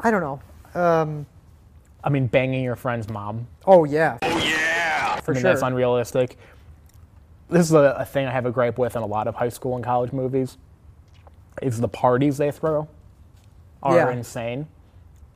I 0.00 0.10
don't 0.10 0.20
know. 0.20 0.80
Um, 0.80 1.26
I 2.02 2.08
mean, 2.08 2.26
banging 2.26 2.64
your 2.64 2.76
friend's 2.76 3.08
mom. 3.08 3.46
oh 3.66 3.84
yeah, 3.84 4.18
Oh 4.22 4.38
Yeah. 4.38 5.20
for 5.20 5.32
I 5.32 5.34
mean, 5.34 5.42
sure. 5.42 5.50
that's 5.50 5.62
unrealistic. 5.62 6.38
This 7.50 7.66
is 7.66 7.72
a, 7.72 7.96
a 7.98 8.04
thing 8.04 8.26
I 8.26 8.30
have 8.30 8.46
a 8.46 8.50
gripe 8.50 8.78
with 8.78 8.96
in 8.96 9.02
a 9.02 9.06
lot 9.06 9.26
of 9.26 9.34
high 9.34 9.48
school 9.48 9.76
and 9.76 9.84
college 9.84 10.12
movies. 10.12 10.56
Is 11.62 11.80
the 11.80 11.88
parties 11.88 12.38
they 12.38 12.50
throw 12.50 12.88
are 13.82 13.96
Yeah. 13.96 14.10
insane. 14.10 14.66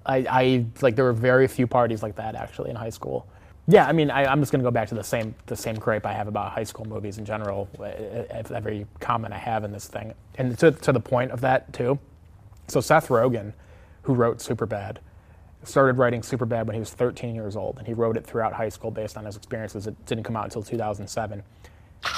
I, 0.06 0.26
I 0.30 0.66
like 0.80 0.97
there 0.97 1.04
were 1.04 1.12
very 1.12 1.49
few 1.49 1.66
parties 1.66 2.02
like 2.02 2.16
that 2.16 2.35
actually 2.35 2.71
in 2.71 2.76
high 2.76 2.90
school. 2.90 3.26
Yeah, 3.66 3.87
I 3.87 3.92
mean, 3.92 4.11
I, 4.11 4.26
I'm 4.26 4.40
just 4.40 4.52
gonna 4.52 4.64
go 4.64 4.71
back 4.71 4.88
to 4.88 4.94
the 4.94 5.02
same 5.04 5.35
the 5.47 5.56
same 5.56 5.75
gripe 5.76 6.04
I 6.06 6.12
have 6.12 6.28
about 6.28 6.52
high 6.52 6.64
school 6.64 6.85
movies 6.87 7.18
in 7.18 7.25
general. 7.25 7.68
Every 8.50 8.87
comment 9.00 9.33
I 9.35 9.38
have 9.38 9.64
in 9.64 9.73
this 9.73 9.87
thing, 9.87 10.12
and 10.37 10.56
to 10.59 10.71
to 10.71 10.92
the 10.92 11.00
point 11.00 11.30
of 11.30 11.40
that 11.40 11.73
too. 11.73 11.99
So 12.68 12.80
Seth 12.80 13.09
Rogen, 13.09 13.52
who 14.02 14.14
wrote 14.14 14.38
Superbad, 14.38 14.99
started 15.62 15.97
writing 15.99 16.21
Superbad 16.21 16.66
when 16.66 16.75
he 16.75 16.80
was 16.80 16.92
13 16.92 17.35
years 17.35 17.56
old, 17.56 17.78
and 17.78 17.87
he 17.87 17.94
wrote 17.94 18.16
it 18.18 18.26
throughout 18.26 18.52
high 18.52 18.68
school 18.68 18.90
based 18.90 19.16
on 19.16 19.25
his 19.25 19.37
experiences. 19.37 19.87
It 19.87 20.06
didn't 20.06 20.25
come 20.25 20.37
out 20.37 20.44
until 20.44 20.62
2007. 20.62 21.42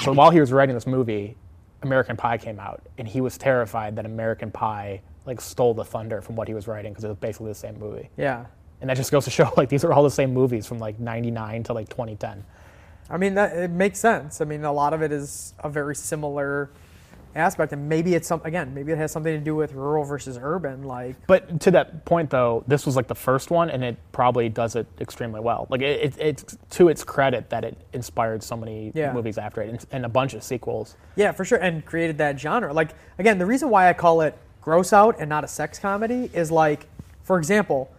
So 0.01 0.13
while 0.13 0.31
he 0.31 0.39
was 0.39 0.51
writing 0.51 0.75
this 0.75 0.87
movie, 0.87 1.35
American 1.81 2.17
Pie 2.17 2.37
came 2.37 2.59
out, 2.59 2.81
and 2.97 3.07
he 3.07 3.21
was 3.21 3.37
terrified 3.37 3.95
that 3.95 4.05
American 4.05 4.51
Pie 4.51 5.01
like 5.25 5.41
stole 5.41 5.73
the 5.73 5.83
thunder 5.83 6.21
from 6.21 6.35
what 6.35 6.47
he 6.47 6.53
was 6.53 6.67
writing 6.67 6.93
because 6.93 7.03
it 7.03 7.09
was 7.09 7.17
basically 7.17 7.49
the 7.49 7.55
same 7.55 7.77
movie. 7.79 8.09
Yeah. 8.17 8.45
And 8.79 8.89
that 8.89 8.97
just 8.97 9.11
goes 9.11 9.25
to 9.25 9.31
show 9.31 9.51
like 9.57 9.69
these 9.69 9.83
are 9.83 9.91
all 9.93 10.03
the 10.03 10.11
same 10.11 10.33
movies 10.33 10.65
from 10.65 10.79
like 10.79 10.99
99 10.99 11.63
to 11.63 11.73
like 11.73 11.89
2010. 11.89 12.43
I 13.09 13.17
mean, 13.17 13.35
that, 13.35 13.55
it 13.55 13.71
makes 13.71 13.99
sense. 13.99 14.41
I 14.41 14.45
mean, 14.45 14.63
a 14.63 14.71
lot 14.71 14.93
of 14.93 15.01
it 15.01 15.11
is 15.11 15.53
a 15.59 15.69
very 15.69 15.95
similar 15.95 16.71
aspect, 17.37 17.71
and 17.73 17.87
maybe 17.87 18.15
it's 18.15 18.27
some 18.27 18.41
again, 18.43 18.73
maybe 18.73 18.91
it 18.91 18.97
has 18.97 19.11
something 19.11 19.33
to 19.33 19.39
do 19.43 19.55
with 19.55 19.73
rural 19.73 20.03
versus 20.03 20.37
urban. 20.41 20.83
Like, 20.83 21.15
But 21.27 21.59
to 21.61 21.71
that 21.71 22.03
point, 22.05 22.29
though, 22.29 22.63
this 22.67 22.85
was 22.85 22.95
like 22.95 23.07
the 23.07 23.15
first 23.15 23.51
one, 23.51 23.69
and 23.69 23.83
it 23.83 23.97
probably 24.11 24.49
does 24.49 24.75
it 24.75 24.87
extremely 24.99 25.39
well. 25.39 25.67
Like 25.69 25.81
it, 25.81 26.01
it, 26.01 26.17
it's 26.19 26.57
to 26.71 26.89
its 26.89 27.03
credit 27.03 27.49
that 27.51 27.63
it 27.63 27.77
inspired 27.93 28.43
so 28.43 28.57
many 28.57 28.91
Yeah. 28.95 29.13
movies 29.13 29.37
after 29.37 29.61
it, 29.61 29.69
and, 29.69 29.85
and 29.91 30.05
a 30.05 30.09
bunch 30.09 30.33
of 30.33 30.43
sequels. 30.43 30.95
yeah, 31.15 31.31
for 31.31 31.45
sure, 31.45 31.59
and 31.59 31.85
created 31.85 32.17
that 32.17 32.39
genre. 32.39 32.73
Like, 32.73 32.91
again, 33.19 33.37
the 33.37 33.45
reason 33.45 33.69
why 33.69 33.89
I 33.89 33.93
call 33.93 34.21
it 34.21 34.37
gross 34.61 34.91
out 34.91 35.15
and 35.19 35.29
not 35.29 35.43
a 35.43 35.47
sex 35.47 35.79
comedy 35.79 36.29
is 36.33 36.51
like, 36.51 36.87
for 37.23 37.37
example, 37.37 37.89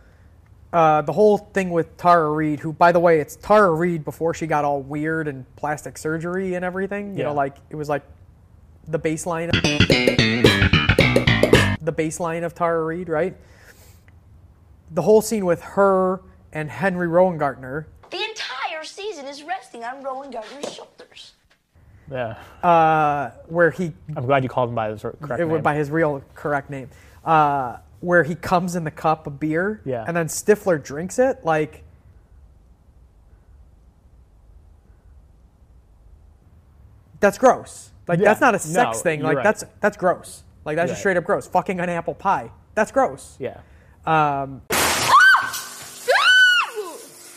uh, 0.72 1.00
the 1.00 1.12
whole 1.12 1.38
thing 1.38 1.70
with 1.70 1.96
Tara 1.96 2.30
Reid, 2.30 2.60
who, 2.60 2.74
by 2.74 2.92
the 2.92 3.00
way, 3.00 3.20
it's 3.20 3.36
Tara 3.36 3.70
Reid 3.70 4.04
before 4.04 4.34
she 4.34 4.46
got 4.46 4.66
all 4.66 4.82
weird 4.82 5.26
and 5.26 5.46
plastic 5.56 5.96
surgery 5.96 6.54
and 6.54 6.64
everything. 6.64 7.12
You 7.14 7.20
Yeah. 7.20 7.24
know, 7.26 7.34
like 7.34 7.56
it 7.70 7.76
was 7.76 7.88
like 7.88 8.02
the 8.88 8.98
baseline, 8.98 9.52
the 11.80 11.92
baseline 11.92 12.44
of 12.44 12.54
Tara 12.54 12.84
Reid, 12.84 13.08
right? 13.08 13.36
The 14.90 15.02
whole 15.02 15.20
scene 15.20 15.44
with 15.44 15.60
her 15.62 16.22
and 16.52 16.70
Henry 16.70 17.06
Rowan 17.06 17.38
The 17.38 17.84
entire 18.12 18.84
season 18.84 19.26
is 19.26 19.42
resting 19.42 19.84
on 19.84 20.02
Rowengartner's 20.02 20.74
shoulders. 20.74 21.32
Yeah, 22.10 23.32
where 23.48 23.70
he 23.70 23.92
I'm 24.16 24.24
glad 24.24 24.42
you 24.42 24.48
called 24.48 24.70
him 24.70 24.74
by 24.74 24.88
his 24.90 25.02
correct 25.02 25.20
it 25.42 25.46
name. 25.46 25.60
by 25.62 25.74
his 25.74 25.90
real 25.90 26.22
correct 26.34 26.70
name, 26.70 26.88
uh, 27.22 27.76
where 28.00 28.22
he 28.22 28.34
comes 28.34 28.76
in 28.76 28.84
the 28.84 28.90
cup 28.90 29.26
of 29.26 29.38
beer, 29.38 29.82
Yeah. 29.84 30.04
and 30.08 30.16
then 30.16 30.26
Stifler 30.28 30.82
drinks 30.82 31.18
it. 31.18 31.44
Like, 31.44 31.84
that's 37.20 37.36
gross. 37.36 37.90
Like, 38.08 38.18
Yeah, 38.18 38.24
that's 38.24 38.40
not 38.40 38.54
a 38.54 38.58
sex 38.58 38.98
no, 38.98 39.02
thing. 39.02 39.22
Like, 39.22 39.36
right. 39.36 39.44
that's 39.44 39.64
that's 39.80 39.96
gross. 39.96 40.42
Like, 40.64 40.76
that's 40.76 40.90
just 40.90 41.00
straight 41.00 41.16
up 41.16 41.24
gross. 41.24 41.46
Fucking 41.46 41.78
an 41.78 41.88
apple 41.88 42.14
pie. 42.14 42.50
That's 42.74 42.90
gross. 42.90 43.36
yeah, 43.38 43.60
um, 44.06 44.62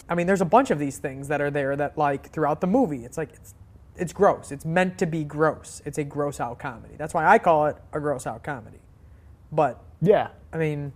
I 0.10 0.16
mean, 0.16 0.28
there's 0.28 0.42
a 0.42 0.46
bunch 0.46 0.72
of 0.72 0.80
these 0.80 0.98
things 0.98 1.30
that 1.30 1.40
are 1.40 1.50
there 1.50 1.75
that, 1.75 1.98
like, 1.98 2.32
throughout 2.32 2.60
the 2.60 2.68
movie, 2.68 3.06
it's 3.06 3.18
like 3.18 3.30
it's 3.34 3.54
it's 3.96 4.13
gross. 4.13 4.51
It's 4.51 4.66
meant 4.66 4.98
to 5.00 5.06
be 5.06 5.24
gross. 5.24 5.82
It's 5.86 5.98
a 5.98 6.04
gross 6.04 6.40
out 6.40 6.60
comedy. 6.60 6.96
That's 6.98 7.13
why 7.13 7.28
I 7.28 7.38
call 7.38 7.68
it 7.68 7.78
a 7.94 8.00
gross 8.00 8.25
out 8.25 8.44
comedy. 8.44 8.80
But 9.51 9.82
yeah. 10.01 10.30
I 10.54 10.58
mean, 10.58 10.92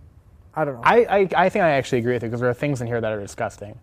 I 0.54 0.64
don't 0.64 0.74
know. 0.76 0.80
I, 0.84 1.04
I, 1.04 1.28
I 1.36 1.48
think 1.48 1.62
I 1.62 1.70
actually 1.70 1.98
agree 1.98 2.14
with 2.14 2.22
you 2.22 2.28
because 2.28 2.40
there 2.40 2.50
are 2.50 2.54
things 2.54 2.80
in 2.80 2.86
here 2.86 3.00
that 3.00 3.12
are 3.12 3.20
disgusting, 3.20 3.78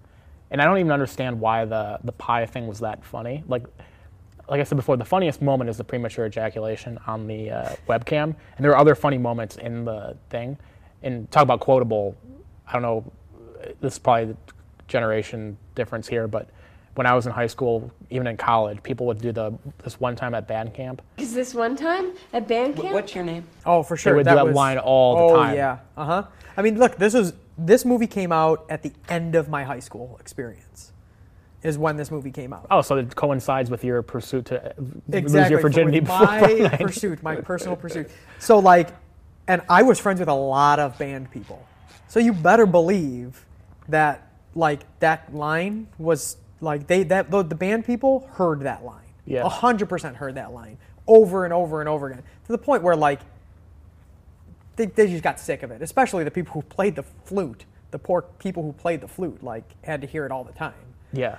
and 0.52 0.62
I 0.62 0.66
don't 0.66 0.78
even 0.78 0.92
understand 0.92 1.40
why 1.40 1.66
the 1.66 2.00
the 2.04 2.12
pie 2.12 2.46
thing 2.46 2.68
was 2.68 2.80
that 2.80 3.04
funny. 3.06 3.44
Like, 3.48 3.64
like 4.48 4.60
I 4.60 4.64
said 4.64 4.76
before, 4.76 4.98
the 4.98 5.06
funniest 5.06 5.42
moment 5.42 5.70
is 5.70 5.78
the 5.78 5.84
premature 5.84 6.26
ejaculation 6.26 7.00
on 7.08 7.28
the 7.28 7.52
uh, 7.52 7.76
webcam, 7.88 8.24
and 8.24 8.66
there 8.66 8.72
are 8.72 8.78
other 8.78 8.96
funny 8.96 9.18
moments 9.18 9.58
in 9.58 9.86
the 9.86 10.18
thing. 10.30 10.58
And 11.02 11.30
talk 11.32 11.44
about 11.44 11.60
quotable. 11.60 12.16
I 12.68 12.74
don't 12.74 12.82
know. 12.82 13.12
This 13.82 13.94
is 13.94 14.00
probably 14.00 14.26
the 14.26 14.38
generation 14.88 15.58
difference 15.76 16.08
here, 16.08 16.28
but 16.28 16.50
when 16.96 17.08
I 17.08 17.14
was 17.14 17.26
in 17.26 17.32
high 17.32 17.48
school, 17.48 17.92
even 18.10 18.28
in 18.28 18.38
college, 18.38 18.82
people 18.84 19.06
would 19.08 19.20
do 19.20 19.32
the 19.32 19.54
this 19.84 20.00
one 20.00 20.16
time 20.16 20.36
at 20.36 20.48
band 20.48 20.74
camp. 20.74 21.02
Is 21.18 21.34
this 21.34 21.54
one 21.54 21.76
time 21.76 22.14
at 22.32 22.48
band 22.48 22.76
camp? 22.78 22.94
What's 22.94 23.16
your 23.16 23.24
name? 23.24 23.46
Oh, 23.66 23.84
for 23.84 23.98
sure. 23.98 24.14
They 24.14 24.18
would 24.18 24.28
do 24.28 24.36
that 24.36 24.54
line 24.54 24.78
all 24.78 25.28
the 25.28 25.34
time. 25.34 25.40
oh, 25.40 25.44
time. 25.44 25.56
yeah. 25.56 25.80
Uh 25.98 26.06
huh. 26.06 26.24
I 26.56 26.62
mean, 26.62 26.78
look, 26.78 26.98
this 26.98 27.14
was 27.14 27.34
this 27.58 27.86
movie 27.86 28.08
came 28.08 28.32
out 28.32 28.66
at 28.70 28.84
the 28.84 28.92
end 29.10 29.36
of 29.36 29.50
my 29.50 29.64
high 29.64 29.80
school 29.80 30.18
experience. 30.20 30.92
Is 31.64 31.78
when 31.78 31.96
this 31.96 32.12
movie 32.12 32.32
came 32.32 32.52
out. 32.52 32.68
Oh, 32.70 32.82
so 32.82 32.98
it 32.98 33.16
coincides 33.16 33.70
with 33.72 33.84
your 33.86 34.02
pursuit 34.02 34.46
to 34.48 34.72
uh, 34.72 34.74
lose 35.08 35.50
your 35.50 35.62
virginity 35.62 36.02
before 36.02 36.26
my 36.26 36.40
90. 36.72 36.84
pursuit, 36.84 37.24
my 37.24 37.38
personal 37.38 37.76
pursuit. 37.78 38.12
So 38.40 38.60
like, 38.60 38.90
and 39.48 39.62
I 39.70 39.82
was 39.84 39.98
friends 40.00 40.20
with 40.20 40.28
a 40.30 40.34
lot 40.34 40.80
of 40.80 40.98
band 40.98 41.32
people. 41.32 41.66
So 42.10 42.20
you 42.20 42.34
better 42.34 42.66
believe 42.66 43.46
that 43.88 44.28
like 44.56 44.82
that 45.00 45.34
line 45.34 45.88
was 45.98 46.38
like 46.62 46.88
they 46.88 47.04
that 47.04 47.32
the, 47.32 47.44
the 47.44 47.56
band 47.56 47.86
people 47.86 48.28
heard 48.34 48.62
that 48.62 48.84
line. 48.84 49.00
Yeah. 49.26 49.44
A 49.46 49.50
hundred 49.50 49.88
percent 49.88 50.18
heard 50.18 50.36
that 50.36 50.52
line 50.52 50.78
over 51.08 51.46
and 51.46 51.54
over 51.54 51.80
and 51.80 51.88
over 51.90 52.08
again 52.08 52.24
to 52.46 52.52
the 52.52 52.58
point 52.58 52.84
where 52.84 52.96
like 52.96 53.22
they, 54.76 54.86
they 54.88 55.08
just 55.08 55.24
got 55.24 55.40
sick 55.40 55.64
of 55.64 55.72
it. 55.72 55.82
Especially 55.82 56.24
the 56.24 56.32
people 56.32 56.54
who 56.54 56.62
played 56.64 56.96
the 56.96 57.04
flute. 57.26 57.66
The 57.92 58.00
poor 58.00 58.24
people 58.40 58.64
who 58.64 58.74
played 58.74 59.02
the 59.02 59.08
flute 59.08 59.44
like 59.44 59.64
had 59.84 60.02
to 60.02 60.08
hear 60.08 60.26
it 60.26 60.32
all 60.32 60.44
the 60.44 60.52
time 60.54 60.74
Yeah. 61.12 61.38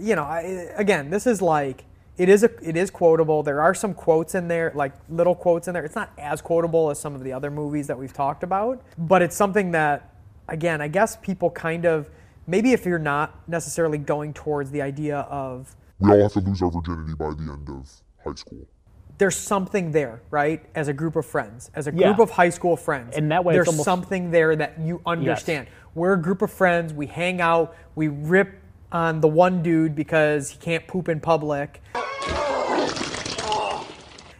You 0.00 0.16
know, 0.16 0.24
I, 0.24 0.40
again, 0.76 1.10
this 1.10 1.26
is 1.26 1.40
like 1.42 1.84
it 2.16 2.28
is 2.28 2.44
a 2.44 2.50
it 2.68 2.76
is 2.76 2.90
quotable. 2.90 3.42
There 3.42 3.60
are 3.60 3.74
some 3.74 3.94
quotes 3.94 4.34
in 4.34 4.48
there, 4.48 4.72
like 4.74 4.92
little 5.08 5.34
quotes 5.34 5.68
in 5.68 5.74
there. 5.74 5.84
It's 5.84 5.94
not 5.96 6.10
as 6.18 6.40
quotable 6.40 6.90
as 6.90 6.98
some 6.98 7.14
of 7.14 7.24
the 7.24 7.32
other 7.32 7.50
movies 7.50 7.86
that 7.88 7.98
we've 7.98 8.12
talked 8.12 8.42
about, 8.42 8.82
but 8.98 9.22
it's 9.22 9.36
something 9.36 9.72
that, 9.72 10.10
again, 10.48 10.80
I 10.80 10.88
guess 10.88 11.16
people 11.16 11.50
kind 11.50 11.84
of 11.84 12.08
maybe 12.46 12.72
if 12.72 12.84
you're 12.84 12.98
not 12.98 13.48
necessarily 13.48 13.98
going 13.98 14.32
towards 14.34 14.70
the 14.70 14.82
idea 14.82 15.20
of 15.20 15.74
We 15.98 16.10
all 16.10 16.22
have 16.22 16.32
to 16.34 16.40
lose 16.40 16.60
our 16.62 16.70
virginity 16.70 17.14
by 17.14 17.30
the 17.30 17.50
end 17.52 17.68
of 17.68 17.90
high 18.24 18.34
school. 18.34 18.66
there's 19.16 19.36
something 19.36 19.92
there, 19.92 20.20
right? 20.30 20.64
As 20.74 20.88
a 20.88 20.92
group 20.92 21.14
of 21.16 21.24
friends, 21.24 21.70
as 21.74 21.86
a 21.86 21.92
Yeah. 21.94 22.08
group 22.08 22.18
of 22.18 22.30
high 22.30 22.50
school 22.50 22.76
friends, 22.76 23.16
And 23.16 23.30
that 23.30 23.44
way, 23.44 23.54
there's 23.54 23.68
almost- 23.68 23.84
something 23.84 24.30
there 24.32 24.54
that 24.56 24.78
you 24.80 25.00
understand. 25.06 25.68
We're 25.94 26.14
a 26.14 26.20
group 26.20 26.42
of 26.42 26.50
friends. 26.50 26.92
We 26.92 27.06
hang 27.06 27.40
out. 27.40 27.74
We 27.94 28.08
rip 28.08 28.54
on 28.94 29.20
the 29.20 29.28
one 29.28 29.62
dude 29.62 29.94
because 29.94 30.48
he 30.48 30.58
can't 30.58 30.86
poop 30.86 31.10
in 31.10 31.20
public, 31.20 31.82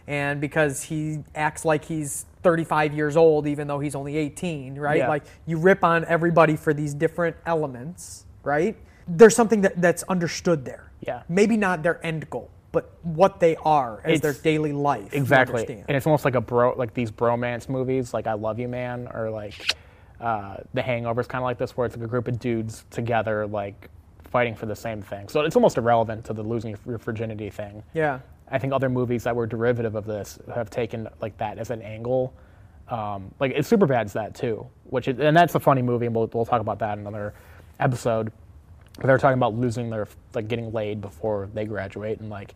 and 0.07 0.39
because 0.39 0.81
he 0.83 1.19
acts 1.35 1.65
like 1.65 1.85
he's 1.85 2.25
35 2.41 2.93
years 2.93 3.17
old, 3.17 3.47
even 3.47 3.67
though 3.67 3.79
he's 3.79 3.95
only 3.95 4.17
18, 4.17 4.75
right? 4.75 4.99
Yeah. 4.99 5.09
Like 5.09 5.23
you 5.45 5.57
rip 5.57 5.83
on 5.83 6.05
everybody 6.05 6.55
for 6.55 6.73
these 6.73 6.93
different 6.93 7.35
elements, 7.45 8.25
right? 8.43 8.77
There's 9.07 9.35
something 9.35 9.61
that, 9.61 9.81
that's 9.81 10.03
understood 10.03 10.63
there. 10.63 10.91
Yeah. 11.01 11.23
Maybe 11.27 11.57
not 11.57 11.83
their 11.83 12.03
end 12.05 12.29
goal, 12.29 12.49
but 12.71 12.93
what 13.01 13.39
they 13.39 13.55
are 13.57 13.99
as 14.05 14.21
their 14.21 14.33
daily 14.33 14.73
life. 14.73 15.13
Exactly. 15.13 15.83
And 15.87 15.97
it's 15.97 16.05
almost 16.05 16.23
like 16.23 16.35
a 16.35 16.41
bro, 16.41 16.75
like 16.77 16.93
these 16.93 17.11
bromance 17.11 17.67
movies, 17.67 18.13
like 18.13 18.27
I 18.27 18.33
Love 18.33 18.59
You 18.59 18.67
Man, 18.67 19.09
or 19.13 19.31
like 19.31 19.55
uh, 20.21 20.57
The 20.73 20.81
is 20.81 21.27
kind 21.27 21.41
of 21.41 21.43
like 21.43 21.57
this, 21.57 21.75
where 21.75 21.87
it's 21.87 21.95
like 21.95 22.05
a 22.05 22.07
group 22.07 22.27
of 22.27 22.39
dudes 22.39 22.85
together, 22.91 23.47
like 23.47 23.89
fighting 24.35 24.53
for 24.53 24.65
the 24.65 24.75
same 24.75 25.01
thing. 25.01 25.29
So 25.29 25.39
it's 25.45 25.55
almost 25.55 25.77
irrelevant 25.77 26.25
to 26.25 26.33
the 26.33 26.43
losing 26.43 26.77
your- 26.85 26.97
virginity 26.97 27.49
thing. 27.49 27.81
Yeah. 27.93 28.19
I 28.51 28.57
think 28.59 28.73
other 28.73 28.89
movies 28.89 29.23
that 29.23 29.33
were 29.33 29.47
derivative 29.47 29.95
of 29.95 30.05
this 30.05 30.37
have 30.53 30.69
taken 30.69 31.07
like 31.21 31.37
that 31.37 31.57
as 31.57 31.69
an 31.69 31.81
angle. 31.81 32.33
Um, 32.89 33.33
like 33.39 33.53
it's 33.55 33.69
Superbad's 33.69 34.11
that 34.11 34.35
too, 34.35 34.67
which 34.83 35.07
is, 35.07 35.21
and 35.21 35.37
that's 35.37 35.55
a 35.55 35.59
funny 35.61 35.81
movie, 35.81 36.05
and 36.07 36.13
we'll, 36.13 36.29
we'll 36.33 36.45
talk 36.45 36.59
about 36.59 36.79
that 36.79 36.97
in 36.97 37.07
another 37.07 37.33
episode. 37.79 38.29
But 38.97 39.07
they're 39.07 39.17
talking 39.17 39.37
about 39.37 39.53
losing 39.55 39.89
their 39.89 40.05
like 40.33 40.49
getting 40.49 40.73
laid 40.73 40.99
before 40.99 41.49
they 41.53 41.63
graduate, 41.63 42.19
and 42.19 42.29
like 42.29 42.55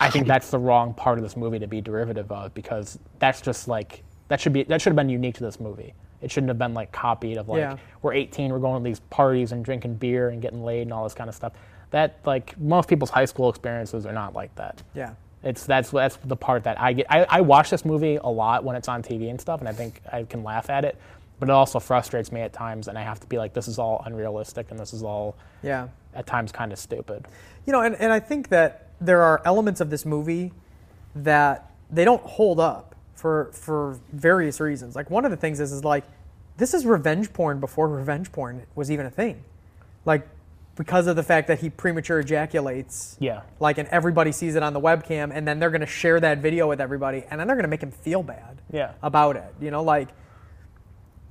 I 0.00 0.10
think 0.10 0.26
that's 0.26 0.50
the 0.50 0.58
wrong 0.58 0.92
part 0.92 1.16
of 1.16 1.22
this 1.24 1.34
movie 1.34 1.58
to 1.60 1.66
be 1.66 1.80
derivative 1.80 2.30
of 2.30 2.52
because 2.52 2.98
that's 3.18 3.40
just 3.40 3.68
like 3.68 4.02
that 4.28 4.38
should 4.38 4.52
be 4.52 4.64
that 4.64 4.82
should 4.82 4.90
have 4.90 4.96
been 4.96 5.08
unique 5.08 5.36
to 5.36 5.44
this 5.44 5.60
movie. 5.60 5.94
It 6.22 6.30
shouldn't 6.30 6.48
have 6.48 6.58
been 6.58 6.74
like 6.74 6.92
copied 6.92 7.38
of 7.38 7.48
like 7.48 7.58
Yeah. 7.60 7.76
we're 8.02 8.12
18, 8.12 8.52
we're 8.52 8.58
going 8.58 8.82
to 8.82 8.88
these 8.88 9.00
parties 9.00 9.52
and 9.52 9.64
drinking 9.64 9.94
beer 9.94 10.28
and 10.28 10.40
getting 10.42 10.62
laid 10.64 10.82
and 10.82 10.92
all 10.92 11.04
this 11.04 11.14
kind 11.14 11.28
of 11.28 11.34
stuff. 11.34 11.52
That 11.90 12.18
like 12.24 12.58
most 12.60 12.88
people's 12.88 13.10
high 13.10 13.24
school 13.24 13.48
experiences 13.48 14.06
are 14.06 14.12
not 14.12 14.34
like 14.34 14.54
that. 14.56 14.82
Yeah. 14.94 15.14
It's 15.42 15.64
that's 15.64 15.90
that's 15.90 16.16
the 16.24 16.36
part 16.36 16.64
that 16.64 16.78
I 16.80 16.92
get. 16.92 17.06
I, 17.08 17.24
I 17.24 17.40
watch 17.40 17.70
this 17.70 17.84
movie 17.84 18.16
a 18.16 18.28
lot 18.28 18.62
when 18.62 18.76
it's 18.76 18.88
on 18.88 19.02
TV 19.02 19.30
and 19.30 19.40
stuff, 19.40 19.60
and 19.60 19.68
I 19.68 19.72
think 19.72 20.02
I 20.12 20.24
can 20.24 20.44
laugh 20.44 20.68
at 20.68 20.84
it, 20.84 20.98
but 21.38 21.48
it 21.48 21.52
also 21.52 21.80
frustrates 21.80 22.30
me 22.30 22.42
at 22.42 22.52
times, 22.52 22.88
and 22.88 22.98
I 22.98 23.02
have 23.02 23.18
to 23.20 23.26
be 23.26 23.38
like, 23.38 23.54
this 23.54 23.66
is 23.66 23.78
all 23.78 24.02
unrealistic, 24.04 24.70
and 24.70 24.78
this 24.78 24.92
is 24.92 25.02
all 25.02 25.34
Yeah. 25.62 25.88
at 26.14 26.26
times 26.26 26.52
kind 26.52 26.72
of 26.72 26.78
stupid. 26.78 27.26
You 27.64 27.72
know, 27.72 27.80
and, 27.80 27.94
and 27.96 28.12
I 28.12 28.20
think 28.20 28.48
that 28.50 28.88
there 29.00 29.22
are 29.22 29.40
elements 29.46 29.80
of 29.80 29.88
this 29.88 30.04
movie 30.04 30.52
that 31.14 31.70
they 31.90 32.04
don't 32.04 32.22
hold 32.22 32.60
up 32.60 32.89
for 33.20 33.50
for 33.52 33.98
various 34.12 34.60
reasons. 34.60 34.96
Like 34.96 35.10
one 35.10 35.24
of 35.26 35.30
the 35.30 35.36
things 35.36 35.60
is 35.60 35.72
is 35.72 35.84
like 35.84 36.04
this 36.56 36.72
is 36.72 36.86
revenge 36.86 37.32
porn 37.32 37.60
before 37.60 37.86
revenge 37.88 38.32
porn 38.32 38.66
was 38.74 38.90
even 38.90 39.04
a 39.06 39.10
thing. 39.10 39.44
Like 40.06 40.26
because 40.76 41.06
of 41.06 41.16
the 41.16 41.22
fact 41.22 41.48
that 41.48 41.58
he 41.58 41.68
premature 41.68 42.20
ejaculates. 42.20 43.16
Yeah. 43.20 43.42
Like 43.60 43.76
and 43.76 43.86
everybody 43.90 44.32
sees 44.32 44.54
it 44.54 44.62
on 44.62 44.72
the 44.72 44.80
webcam 44.80 45.30
and 45.34 45.46
then 45.46 45.58
they're 45.58 45.70
going 45.70 45.82
to 45.82 45.86
share 45.86 46.18
that 46.20 46.38
video 46.38 46.66
with 46.66 46.80
everybody 46.80 47.24
and 47.30 47.38
then 47.38 47.46
they're 47.46 47.56
going 47.56 47.64
to 47.64 47.68
make 47.68 47.82
him 47.82 47.90
feel 47.90 48.22
bad 48.22 48.62
Yeah. 48.72 48.92
about 49.02 49.36
it. 49.36 49.54
You 49.60 49.70
know 49.70 49.82
like 49.82 50.08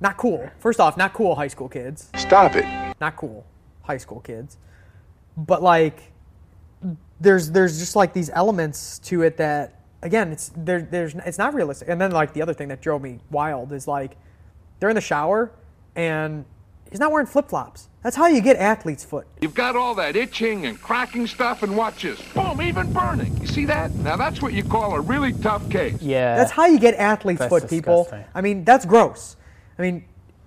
not 0.00 0.16
cool. 0.16 0.48
First 0.60 0.78
off, 0.80 0.96
not 0.96 1.12
cool 1.12 1.34
high 1.34 1.48
school 1.48 1.68
kids. 1.68 2.08
Stop 2.16 2.54
it. 2.54 2.64
Not 3.00 3.16
cool 3.16 3.44
high 3.82 3.98
school 3.98 4.20
kids. 4.20 4.56
But 5.36 5.62
like 5.62 6.12
there's 7.20 7.50
there's 7.50 7.78
just 7.80 7.96
like 7.96 8.12
these 8.12 8.30
elements 8.30 9.00
to 9.00 9.22
it 9.22 9.36
that 9.38 9.79
again 10.02 10.32
it's 10.32 10.50
there 10.56 10.82
there's 10.82 11.14
it's 11.14 11.38
not 11.38 11.54
realistic. 11.54 11.88
And 11.88 12.00
then 12.00 12.10
like 12.10 12.32
the 12.32 12.42
other 12.42 12.54
thing 12.54 12.68
that 12.68 12.80
drove 12.80 13.02
me 13.02 13.20
wild 13.30 13.72
is 13.72 13.86
like 13.86 14.16
they're 14.78 14.90
in 14.90 14.94
the 14.94 15.00
shower 15.00 15.52
and 15.94 16.44
he's 16.90 17.00
not 17.00 17.12
wearing 17.12 17.26
flip 17.26 17.48
flops. 17.48 17.88
That's 18.02 18.16
how 18.16 18.26
you 18.28 18.40
get 18.40 18.56
athlete's 18.56 19.04
foot. 19.04 19.26
You've 19.40 19.54
got 19.54 19.76
all 19.76 19.94
that 19.96 20.16
itching 20.16 20.64
and 20.64 20.80
cracking 20.80 21.26
stuff, 21.26 21.62
and 21.62 21.76
watch 21.76 22.02
this. 22.02 22.20
Boom, 22.32 22.62
even 22.62 22.92
burning. 22.92 23.36
You 23.40 23.46
see 23.46 23.66
that? 23.66 23.94
Now 23.96 24.16
that's 24.16 24.40
what 24.40 24.54
you 24.54 24.64
call 24.64 24.94
a 24.94 25.00
really 25.00 25.34
tough 25.34 25.68
case. 25.68 26.00
Yeah. 26.00 26.36
That's 26.36 26.50
how 26.50 26.66
you 26.66 26.78
get 26.78 26.94
athlete's 26.94 27.40
That's 27.40 27.50
foot, 27.50 27.68
people. 27.68 28.08
I 28.34 28.40
mean, 28.40 28.64
that's 28.64 28.86
gross. 28.86 29.36
I 29.78 29.82
mean, 29.82 30.04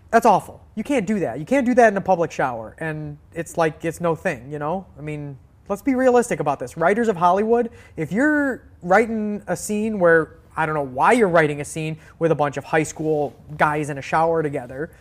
that's 0.09 0.25
awful. 0.25 0.61
You 0.75 0.83
can't 0.83 1.05
do 1.05 1.19
that. 1.19 1.39
You 1.39 1.45
can't 1.45 1.65
do 1.65 1.75
that 1.75 1.91
in 1.91 1.97
a 1.97 2.01
public 2.01 2.31
shower, 2.31 2.75
and 2.79 3.17
it's 3.33 3.57
like 3.57 3.85
it's 3.85 4.01
no 4.01 4.15
thing, 4.15 4.51
you 4.51 4.57
know. 4.57 4.87
I 4.97 5.01
mean, 5.01 5.37
let's 5.69 5.83
be 5.83 5.93
realistic 5.93 6.39
about 6.39 6.59
this. 6.59 6.75
Writers 6.75 7.07
of 7.07 7.17
Hollywood, 7.17 7.69
if 7.97 8.11
you're 8.11 8.63
writing 8.83 9.41
a 9.47 9.55
scene 9.55 9.97
where 9.99 10.37
I 10.55 10.65
don't 10.67 10.75
know 10.75 10.83
why 10.83 11.13
you're 11.13 11.29
writing 11.29 11.61
a 11.61 11.65
scene 11.65 11.97
with 12.19 12.31
a 12.31 12.35
bunch 12.35 12.57
of 12.57 12.63
high 12.63 12.83
school 12.83 13.33
guys 13.57 13.89
in 13.89 13.97
a 13.97 14.01
shower 14.01 14.43
together, 14.43 14.91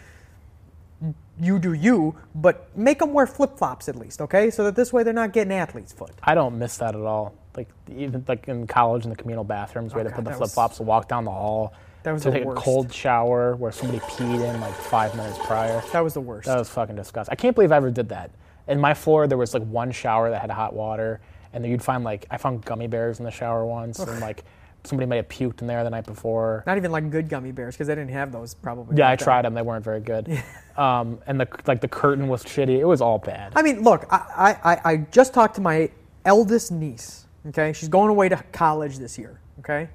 you 1.40 1.58
do 1.58 1.72
you, 1.72 2.14
but 2.34 2.76
make 2.76 2.98
them 3.00 3.12
wear 3.12 3.26
flip 3.26 3.56
flops 3.58 3.88
at 3.88 3.96
least, 3.96 4.20
okay? 4.20 4.50
So 4.50 4.64
that 4.64 4.76
this 4.76 4.92
way 4.92 5.02
they're 5.02 5.12
not 5.12 5.32
getting 5.32 5.52
athlete's 5.52 5.92
foot. 5.92 6.12
I 6.22 6.34
don't 6.34 6.58
miss 6.58 6.76
that 6.78 6.94
at 6.94 7.00
all. 7.00 7.34
Like 7.56 7.68
even 7.94 8.24
like 8.28 8.48
in 8.48 8.66
college 8.66 9.04
in 9.04 9.10
the 9.10 9.16
communal 9.16 9.44
bathrooms 9.44 9.92
oh 9.92 9.96
where 9.96 10.04
Oh, 10.04 10.08
they 10.08 10.10
God, 10.10 10.24
put 10.24 10.30
the 10.30 10.36
flip 10.36 10.50
flops 10.50 10.76
to 10.78 10.84
walk 10.84 11.08
down 11.08 11.24
the 11.24 11.30
hall. 11.30 11.74
That 12.04 12.12
was 12.12 12.22
to 12.22 12.30
the 12.30 12.38
take 12.38 12.44
worst. 12.46 12.60
a 12.60 12.64
cold 12.64 12.92
shower 12.92 13.54
where 13.56 13.72
somebody 13.72 14.00
peed 14.00 14.42
in 14.42 14.60
like 14.60 14.74
five 14.74 15.14
minutes 15.16 15.38
prior. 15.44 15.82
That 15.92 16.00
was 16.00 16.14
the 16.14 16.20
worst. 16.20 16.46
That 16.46 16.58
was 16.58 16.68
fucking 16.68 16.96
disgusting. 16.96 17.32
I 17.32 17.36
can't 17.36 17.54
believe 17.54 17.72
I 17.72 17.76
ever 17.76 17.90
did 17.90 18.08
that. 18.08 18.30
In 18.68 18.80
my 18.80 18.94
floor, 18.94 19.26
there 19.26 19.38
was 19.38 19.54
like 19.54 19.62
one 19.64 19.90
shower 19.92 20.30
that 20.30 20.40
had 20.40 20.50
hot 20.50 20.72
water, 20.72 21.20
and 21.52 21.62
then 21.62 21.70
you'd 21.70 21.82
find 21.82 22.04
like 22.04 22.26
I 22.30 22.36
found 22.36 22.64
gummy 22.64 22.86
bears 22.86 23.18
in 23.18 23.24
the 23.24 23.30
shower 23.30 23.64
once, 23.64 23.98
and 23.98 24.20
like 24.20 24.44
somebody 24.84 25.08
might 25.08 25.16
have 25.16 25.28
puked 25.28 25.60
in 25.60 25.66
there 25.66 25.84
the 25.84 25.90
night 25.90 26.06
before. 26.06 26.64
Not 26.66 26.76
even 26.76 26.90
like 26.90 27.10
good 27.10 27.28
gummy 27.28 27.52
bears 27.52 27.74
because 27.74 27.86
they 27.86 27.94
didn't 27.94 28.10
have 28.10 28.32
those 28.32 28.54
probably. 28.54 28.96
Yeah, 28.96 29.08
I 29.08 29.16
then. 29.16 29.24
tried 29.24 29.44
them. 29.44 29.54
They 29.54 29.62
weren't 29.62 29.84
very 29.84 30.00
good. 30.00 30.42
um, 30.76 31.18
and 31.26 31.40
the 31.40 31.48
like 31.66 31.80
the 31.80 31.88
curtain 31.88 32.28
was 32.28 32.42
shitty. 32.44 32.78
It 32.78 32.84
was 32.84 33.00
all 33.00 33.18
bad. 33.18 33.52
I 33.54 33.62
mean, 33.62 33.82
look, 33.82 34.06
I, 34.10 34.56
I, 34.64 34.92
I- 34.92 34.96
just 35.10 35.34
talked 35.34 35.54
to 35.56 35.60
my 35.60 35.90
eldest 36.24 36.72
niece. 36.72 37.26
Okay, 37.48 37.72
she's 37.72 37.88
going 37.88 38.08
away 38.08 38.28
to 38.28 38.36
college 38.52 38.98
this 38.98 39.18
year. 39.18 39.40
Okay, 39.60 39.88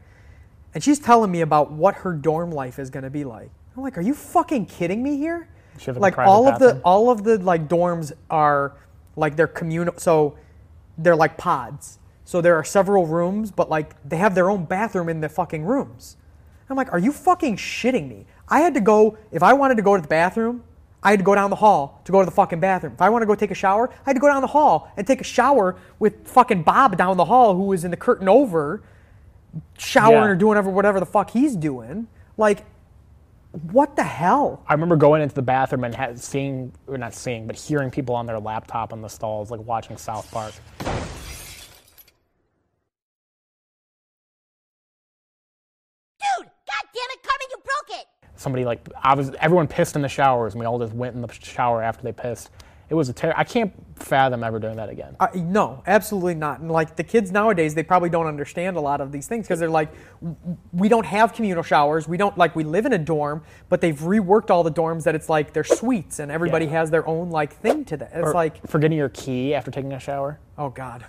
and 0.73 0.83
she's 0.83 0.99
telling 0.99 1.31
me 1.31 1.41
about 1.41 1.71
what 1.71 1.95
her 1.95 2.13
dorm 2.13 2.51
life 2.51 2.79
is 2.79 2.89
going 2.89 3.03
to 3.03 3.09
be 3.09 3.23
like. 3.23 3.49
I'm 3.75 3.83
like, 3.83 3.97
are 3.97 4.01
you 4.01 4.13
fucking 4.15 4.65
kidding 4.65 5.03
me 5.03 5.17
here? 5.17 5.47
Like, 5.85 6.17
all 6.17 6.47
of 6.47 6.57
the 6.59 6.81
all 6.83 7.11
of 7.11 7.23
the 7.23 7.37
like 7.37 7.67
dorms 7.67 8.11
are 8.29 8.73
like 9.15 9.35
they're 9.35 9.47
communal. 9.47 9.93
So 9.97 10.35
they're 10.97 11.15
like 11.15 11.37
pods. 11.37 11.99
So 12.25 12.41
there 12.41 12.55
are 12.55 12.63
several 12.63 13.05
rooms, 13.05 13.51
but 13.51 13.69
like 13.69 13.95
they 14.07 14.17
have 14.17 14.35
their 14.35 14.49
own 14.49 14.65
bathroom 14.65 15.09
in 15.09 15.21
the 15.21 15.29
fucking 15.29 15.63
rooms. 15.65 16.17
I'm 16.69 16.75
like, 16.75 16.91
are 16.91 16.99
you 16.99 17.13
fucking 17.13 17.55
shitting 17.55 18.09
me? 18.09 18.25
I 18.49 18.59
had 18.59 18.73
to 18.73 18.81
go 18.81 19.17
if 19.31 19.41
I 19.41 19.53
wanted 19.53 19.75
to 19.75 19.81
go 19.81 19.95
to 19.95 20.01
the 20.01 20.07
bathroom. 20.07 20.63
I 21.03 21.11
had 21.11 21.19
to 21.19 21.23
go 21.23 21.35
down 21.35 21.49
the 21.49 21.55
hall 21.55 22.01
to 22.03 22.11
go 22.11 22.19
to 22.19 22.25
the 22.25 22.31
fucking 22.31 22.59
bathroom. 22.59 22.93
If 22.93 23.01
I 23.01 23.09
want 23.09 23.21
to 23.21 23.25
go 23.25 23.35
take 23.35 23.51
a 23.51 23.55
shower, 23.55 23.89
I 23.89 24.09
had 24.09 24.13
to 24.15 24.19
go 24.19 24.27
down 24.27 24.41
the 24.41 24.47
hall 24.47 24.91
and 24.97 25.07
take 25.07 25.21
a 25.21 25.23
shower 25.23 25.77
with 25.99 26.27
fucking 26.27 26.63
Bob 26.63 26.97
down 26.97 27.15
the 27.15 27.25
hall, 27.25 27.55
who 27.55 27.63
was 27.63 27.85
in 27.85 27.91
the 27.91 27.97
curtain 27.97 28.27
over, 28.27 28.81
showering 29.77 30.23
Yeah. 30.23 30.29
or 30.31 30.35
doing 30.35 30.49
whatever, 30.49 30.69
whatever 30.69 30.99
the 30.99 31.05
fuck 31.05 31.29
he's 31.29 31.55
doing. 31.55 32.07
Like, 32.35 32.65
what 33.71 33.95
the 33.95 34.03
hell? 34.03 34.63
I 34.67 34.73
remember 34.73 34.95
going 34.95 35.21
into 35.21 35.35
the 35.35 35.41
bathroom 35.41 35.83
and 35.83 35.95
ha- 35.95 36.11
seeing, 36.15 36.73
or 36.87 36.97
not 36.97 37.13
seeing, 37.13 37.47
but 37.47 37.57
hearing 37.57 37.89
people 37.91 38.15
on 38.15 38.25
their 38.25 38.39
laptop 38.39 38.93
in 38.93 39.01
the 39.01 39.07
stalls, 39.07 39.51
like 39.51 39.61
watching 39.61 39.97
South 39.97 40.29
Park. 40.31 40.53
Dude, 46.19 46.45
God 46.45 46.85
damn 46.93 47.09
it, 47.11 47.23
Carmen, 47.23 47.47
you 47.49 47.57
broke 47.57 47.99
it! 47.99 48.05
Somebody 48.35 48.65
like 48.65 48.87
I 49.01 49.15
was, 49.15 49.31
everyone 49.39 49.67
pissed 49.67 49.95
in 49.95 50.01
the 50.01 50.09
showers, 50.09 50.53
and 50.53 50.59
we 50.59 50.65
all 50.65 50.79
just 50.79 50.93
went 50.93 51.15
in 51.15 51.21
the 51.21 51.31
shower 51.31 51.81
after 51.81 52.03
they 52.03 52.11
pissed. 52.11 52.49
It 52.89 52.95
was 52.95 53.09
a 53.09 53.13
terror. 53.13 53.33
I 53.35 53.43
can't 53.43 53.73
fathom 53.97 54.43
ever 54.45 54.59
doing 54.59 54.77
that 54.77 54.87
again. 54.87 55.17
Uh, 55.19 55.27
no, 55.35 55.83
absolutely 55.87 56.35
not. 56.35 56.61
And 56.61 56.71
like 56.71 56.95
the 56.95 57.03
kids 57.03 57.31
nowadays, 57.33 57.75
they 57.75 57.83
probably 57.83 58.09
don't 58.09 58.27
understand 58.27 58.77
a 58.77 58.79
lot 58.79 59.01
of 59.01 59.11
these 59.11 59.27
things 59.27 59.45
because 59.45 59.59
they're 59.59 59.69
like, 59.69 59.89
we 60.71 60.87
don't 60.87 61.05
have 61.05 61.33
communal 61.33 61.63
showers. 61.63 62.07
We 62.07 62.15
don't 62.15 62.37
like 62.37 62.55
we 62.55 62.63
live 62.63 62.85
in 62.85 62.93
a 62.93 62.97
dorm, 62.97 63.43
but 63.67 63.81
they've 63.81 63.97
reworked 63.99 64.49
all 64.49 64.63
the 64.63 64.71
dorms 64.71 65.03
that 65.03 65.15
it's 65.15 65.27
like 65.27 65.51
they're 65.51 65.65
suites 65.65 66.19
and 66.19 66.31
everybody 66.31 66.63
Yeah. 66.65 66.71
has 66.71 66.89
their 66.89 67.05
own 67.05 67.29
like 67.29 67.53
thing 67.55 67.83
to 67.85 67.97
that. 67.97 68.11
It's 68.13 68.29
Or 68.29 68.33
like, 68.33 68.65
forgetting 68.67 68.97
your 68.97 69.09
key 69.09 69.53
after 69.53 69.69
taking 69.69 69.91
a 69.91 69.99
shower. 69.99 70.39
oh 70.57 70.69
god, 70.69 71.05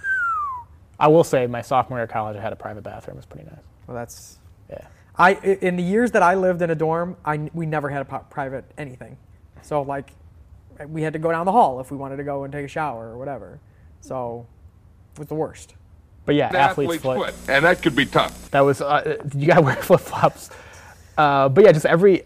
I 0.99 1.07
will 1.07 1.23
say, 1.25 1.47
my 1.47 1.63
sophomore 1.63 1.99
year 2.01 2.05
of 2.05 2.11
college, 2.11 2.37
I 2.37 2.41
had 2.41 2.53
a 2.53 2.57
private 2.57 2.83
bathroom. 2.83 3.17
It 3.17 3.19
was 3.19 3.27
pretty 3.27 3.47
nice. 3.49 3.61
well 3.87 3.97
that's. 3.97 4.39
Yeah. 4.69 4.85
I 5.17 5.31
i- 5.35 5.59
in 5.63 5.77
the 5.77 5.83
years 5.85 6.11
that 6.11 6.25
I 6.25 6.35
lived 6.35 6.61
in 6.61 6.71
a 6.71 6.75
dorm, 6.75 7.17
I 7.25 7.51
we 7.55 7.67
never 7.67 7.89
had 7.89 8.03
a 8.03 8.05
private 8.31 8.65
anything, 8.77 9.17
so 9.63 9.83
like, 9.83 10.11
we 10.87 11.03
had 11.03 11.13
to 11.13 11.19
go 11.19 11.31
down 11.31 11.47
the 11.47 11.53
hall 11.53 11.81
if 11.81 11.91
we 11.91 11.97
wanted 11.97 12.17
to 12.17 12.25
go 12.25 12.45
and 12.45 12.53
take 12.53 12.65
a 12.65 12.69
shower 12.69 13.09
or 13.09 13.19
whatever. 13.19 13.61
So, 14.01 14.47
it 15.15 15.19
was 15.19 15.29
the 15.29 15.35
worst. 15.35 15.75
But 16.25 16.35
yeah, 16.35 16.47
athlete's, 16.47 16.97
athlete's 16.97 17.03
foot. 17.03 17.35
foot, 17.35 17.51
and 17.51 17.65
that 17.65 17.83
could 17.83 17.97
be 17.97 18.05
tough. 18.05 18.51
That 18.51 18.61
was 18.61 18.83
uh, 18.83 19.17
you 19.35 19.47
gotta 19.47 19.63
wear 19.63 19.77
flip 19.83 20.01
flops. 20.01 20.51
Uh, 21.17 21.49
but 21.49 21.65
yeah, 21.65 21.73
just 21.73 21.87
every 21.87 22.23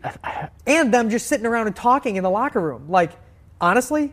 and 0.66 0.92
them 0.92 1.08
just 1.08 1.26
sitting 1.26 1.46
around 1.46 1.66
and 1.68 1.76
talking 1.76 2.16
in 2.16 2.22
the 2.22 2.30
locker 2.30 2.60
room. 2.60 2.90
Like, 2.90 3.12
honestly, 3.60 4.12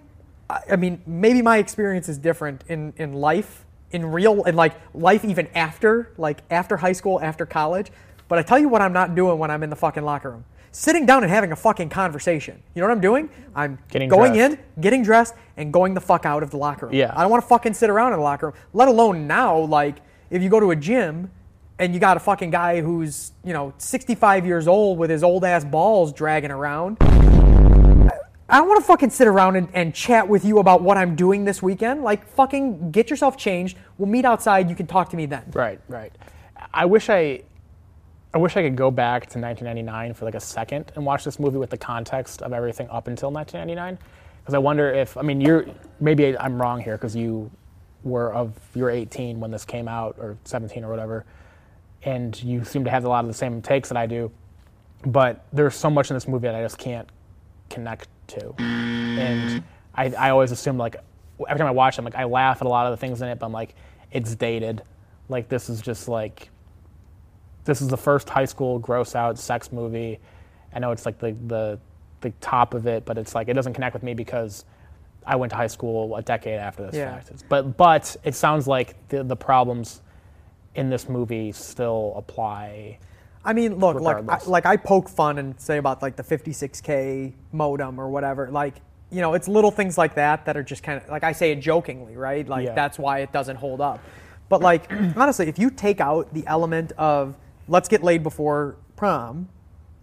I, 0.49 0.62
I 0.71 0.75
mean, 0.75 1.02
maybe 1.06 1.41
my 1.41 1.58
experience 1.58 2.08
is 2.08 2.17
different 2.17 2.63
in, 2.67 2.93
in 2.97 3.13
life, 3.13 3.65
in 3.91 4.06
real, 4.06 4.43
in 4.43 4.56
like 4.56 4.75
life 4.93 5.25
even 5.25 5.47
after, 5.56 6.12
like 6.17 6.41
after 6.49 6.78
high 6.78 6.93
school, 6.93 7.19
after 7.21 7.45
college. 7.45 7.91
But 8.28 8.39
I 8.39 8.43
tell 8.43 8.60
you 8.60 8.69
what 8.69 8.82
I'm 8.82 8.93
not 8.93 9.15
doing 9.15 9.38
when 9.38 9.52
I'm 9.52 9.63
in 9.63 9.69
the 9.69 9.75
fucking 9.75 10.04
locker 10.04 10.32
room. 10.32 10.45
Sitting 10.71 11.05
down 11.05 11.23
and 11.23 11.32
having 11.32 11.51
a 11.51 11.55
fucking 11.55 11.89
conversation. 11.89 12.62
You 12.75 12.82
know 12.82 12.88
what 12.88 12.93
I'm 12.93 13.01
doing? 13.01 13.29
I'm 13.55 13.79
Getting 13.89 14.08
going 14.10 14.34
dressed. 14.34 14.53
in, 14.53 14.82
getting 14.82 15.03
dressed, 15.03 15.34
and 15.58 15.73
going 15.73 15.93
the 15.95 16.01
fuck 16.01 16.25
out 16.25 16.43
of 16.43 16.51
the 16.51 16.58
locker 16.58 16.86
room. 16.86 16.95
Yeah. 16.95 17.12
I 17.15 17.21
don't 17.21 17.32
want 17.32 17.43
to 17.43 17.47
fucking 17.47 17.73
sit 17.73 17.89
around 17.89 18.13
in 18.13 18.19
the 18.19 18.23
locker 18.23 18.47
room, 18.47 18.55
let 18.73 18.88
alone 18.88 19.25
now, 19.27 19.58
like, 19.58 19.97
if 20.29 20.43
you 20.43 20.49
go 20.49 20.60
to 20.60 20.69
a 20.71 20.75
gym 20.75 21.32
and 21.79 21.93
you 21.93 21.99
got 21.99 22.17
a 22.17 22.19
fucking 22.19 22.51
guy 22.51 22.82
who's, 22.82 23.32
you 23.43 23.53
know, 23.53 23.73
65 23.77 24.45
years 24.45 24.67
old 24.67 24.97
with 24.99 25.10
his 25.10 25.23
old 25.23 25.43
ass 25.43 25.63
balls 25.65 26.13
dragging 26.13 26.51
around. 26.51 26.97
I 28.51 28.58
don't 28.58 28.67
want 28.67 28.79
to 28.82 28.86
fucking 28.86 29.12
sit 29.12 29.27
around 29.27 29.55
and, 29.58 29.69
and 29.73 29.93
chat 29.93 30.27
with 30.27 30.43
you 30.43 30.58
about 30.58 30.82
what 30.82 30.97
I'm 30.97 31.15
doing 31.15 31.45
this 31.45 31.62
weekend. 31.62 32.03
Like, 32.03 32.27
fucking 32.27 32.91
get 32.91 33.10
yourself 33.10 33.38
changed. 33.38 33.77
We'll 33.97 34.10
meet 34.10 34.25
outside. 34.25 34.69
You 34.69 34.75
can 34.75 34.88
talk 34.88 35.10
to 35.12 35.17
me 35.17 35.25
then. 35.27 35.43
Right, 35.53 35.79
right. 35.88 36.12
I 36.73 36.86
wish 36.86 37.10
I, 37.10 37.43
I 38.33 38.37
wish 38.37 38.55
I 38.55 38.61
could 38.61 38.75
go 38.75 38.91
back 38.91 39.23
to 39.31 39.39
1999 39.39 40.13
for 40.13 40.25
like 40.25 40.35
a 40.35 40.39
second 40.39 40.91
and 40.95 41.03
watch 41.03 41.23
this 41.23 41.39
movie 41.39 41.57
with 41.57 41.71
the 41.71 41.77
context 41.77 42.43
of 42.43 42.53
everything 42.53 42.87
up 42.89 43.07
until 43.07 43.31
1999, 43.31 43.97
because 44.41 44.53
I 44.53 44.59
wonder 44.59 44.91
if 44.91 45.17
I 45.17 45.23
mean 45.23 45.41
you're 45.41 45.65
maybe 45.99 46.37
I'm 46.37 46.61
wrong 46.61 46.79
here 46.79 46.95
because 46.95 47.15
you 47.15 47.49
were 48.03 48.31
of 48.33 48.53
you're 48.75 48.91
18 48.91 49.39
when 49.39 49.49
this 49.49 49.65
came 49.65 49.87
out 49.87 50.15
or 50.19 50.37
17 50.45 50.83
or 50.83 50.89
whatever, 50.89 51.25
and 52.03 52.41
you 52.43 52.63
seem 52.63 52.83
to 52.83 52.91
have 52.91 53.03
a 53.03 53.09
lot 53.09 53.25
of 53.25 53.27
the 53.27 53.33
same 53.33 53.63
takes 53.63 53.89
that 53.89 53.97
I 53.97 54.05
do, 54.05 54.31
but 55.07 55.45
there's 55.51 55.75
so 55.75 55.89
much 55.89 56.11
in 56.11 56.15
this 56.15 56.27
movie 56.27 56.47
that 56.47 56.55
I 56.55 56.61
just 56.61 56.77
can't 56.77 57.09
connect 57.71 58.09
to, 58.27 58.53
and 58.59 59.63
I, 59.95 60.05
I 60.17 60.29
always 60.29 60.51
assume 60.51 60.77
like 60.77 60.97
every 61.47 61.57
time 61.57 61.67
I 61.67 61.71
watch 61.71 61.95
it, 61.95 61.99
I'm 61.99 62.05
like 62.05 62.15
I 62.15 62.25
laugh 62.25 62.61
at 62.61 62.67
a 62.67 62.69
lot 62.69 62.85
of 62.85 62.91
the 62.91 62.97
things 62.97 63.23
in 63.23 63.27
it, 63.27 63.39
but 63.39 63.47
I'm 63.47 63.53
like 63.53 63.73
it's 64.11 64.35
dated, 64.35 64.83
like 65.29 65.49
this 65.49 65.67
is 65.67 65.81
just 65.81 66.07
like 66.07 66.49
this 67.69 67.82
is 67.82 67.88
the 67.88 67.97
first 67.97 68.27
high 68.27 68.45
school 68.45 68.79
gross 68.79 69.15
out 69.15 69.38
sex 69.38 69.71
movie. 69.71 70.19
I 70.73 70.79
know 70.79 70.91
it's 70.91 71.05
like 71.05 71.19
the 71.19 71.36
the 71.47 71.79
the 72.21 72.32
top 72.41 72.73
of 72.73 72.86
it, 72.88 73.05
but 73.05 73.17
it's 73.17 73.34
like 73.36 73.47
it 73.47 73.53
doesn't 73.53 73.73
connect 73.73 73.93
with 73.93 74.03
me 74.03 74.13
because 74.13 74.65
I 75.25 75.36
went 75.36 75.51
to 75.51 75.55
high 75.55 75.67
school 75.67 76.15
a 76.15 76.21
decade 76.21 76.60
after 76.60 76.86
this 76.88 76.95
Yeah. 76.95 77.13
fact. 77.13 77.27
It's- 77.27 77.43
But 77.47 77.77
but 77.77 78.17
it 78.23 78.36
sounds 78.36 78.67
like 78.67 78.95
the 79.10 79.23
the 79.23 79.36
problems 79.36 80.01
in 80.75 80.89
this 80.89 81.08
movie 81.08 81.51
still 81.51 82.13
apply. 82.17 82.97
I 83.45 83.53
mean, 83.53 83.79
look, 83.79 83.99
like, 84.01 84.27
I, 84.29 84.39
like 84.45 84.65
I 84.65 84.75
poke 84.77 85.08
fun 85.10 85.38
and 85.38 85.60
say 85.60 85.77
about 85.77 86.01
like 86.01 86.15
the 86.17 86.23
56k 86.23 87.34
modem 87.53 87.99
or 87.99 88.10
whatever. 88.10 88.49
Like, 88.51 88.75
you 89.12 89.21
know, 89.21 89.34
it's 89.34 89.47
little 89.47 89.71
things 89.71 89.97
like 89.97 90.15
that 90.15 90.45
that 90.45 90.58
are 90.58 90.63
just 90.63 90.84
kind 90.84 91.01
of 91.01 91.08
like 91.10 91.23
I 91.23 91.32
say 91.32 91.51
it 91.51 91.58
jokingly, 91.62 92.17
right? 92.17 92.47
Like 92.47 92.65
Yeah. 92.65 92.73
that's 92.73 92.97
why 92.99 93.19
it 93.19 93.32
doesn't 93.32 93.55
hold 93.58 93.79
up. 93.82 93.99
But 94.49 94.62
like 94.62 94.91
honestly, 95.15 95.47
if 95.47 95.58
you 95.58 95.69
take 95.69 96.01
out 96.01 96.34
the 96.34 96.45
element 96.47 96.91
of 96.97 97.36
let's 97.69 97.88
get 97.88 98.03
laid 98.03 98.23
before 98.23 98.75
prom, 98.95 99.47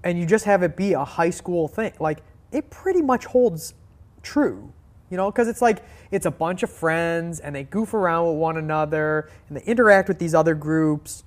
and 0.02 0.18
you 0.18 0.24
just 0.24 0.44
have 0.46 0.62
it 0.62 0.76
be 0.76 0.94
a 0.94 1.05
high 1.05 1.31
school 1.31 1.68
thing, 1.68 1.92
like 2.00 2.22
it 2.52 2.70
pretty 2.70 3.02
much 3.02 3.26
holds 3.26 3.74
true. 4.22 4.72
You 5.11 5.16
know, 5.16 5.31
because 5.31 5.46
it's 5.46 5.62
like 5.62 5.85
it's 6.11 6.26
a 6.26 6.31
bunch 6.33 6.64
of 6.64 6.70
friends 6.70 7.38
and 7.38 7.55
they 7.55 7.62
goof 7.62 7.94
around 7.94 8.26
with 8.29 8.37
one 8.38 8.57
another 8.57 9.31
and 9.48 9.57
they 9.57 9.62
interact 9.62 10.09
with 10.09 10.18
these 10.18 10.35
other 10.35 10.55
groups. 10.55 11.22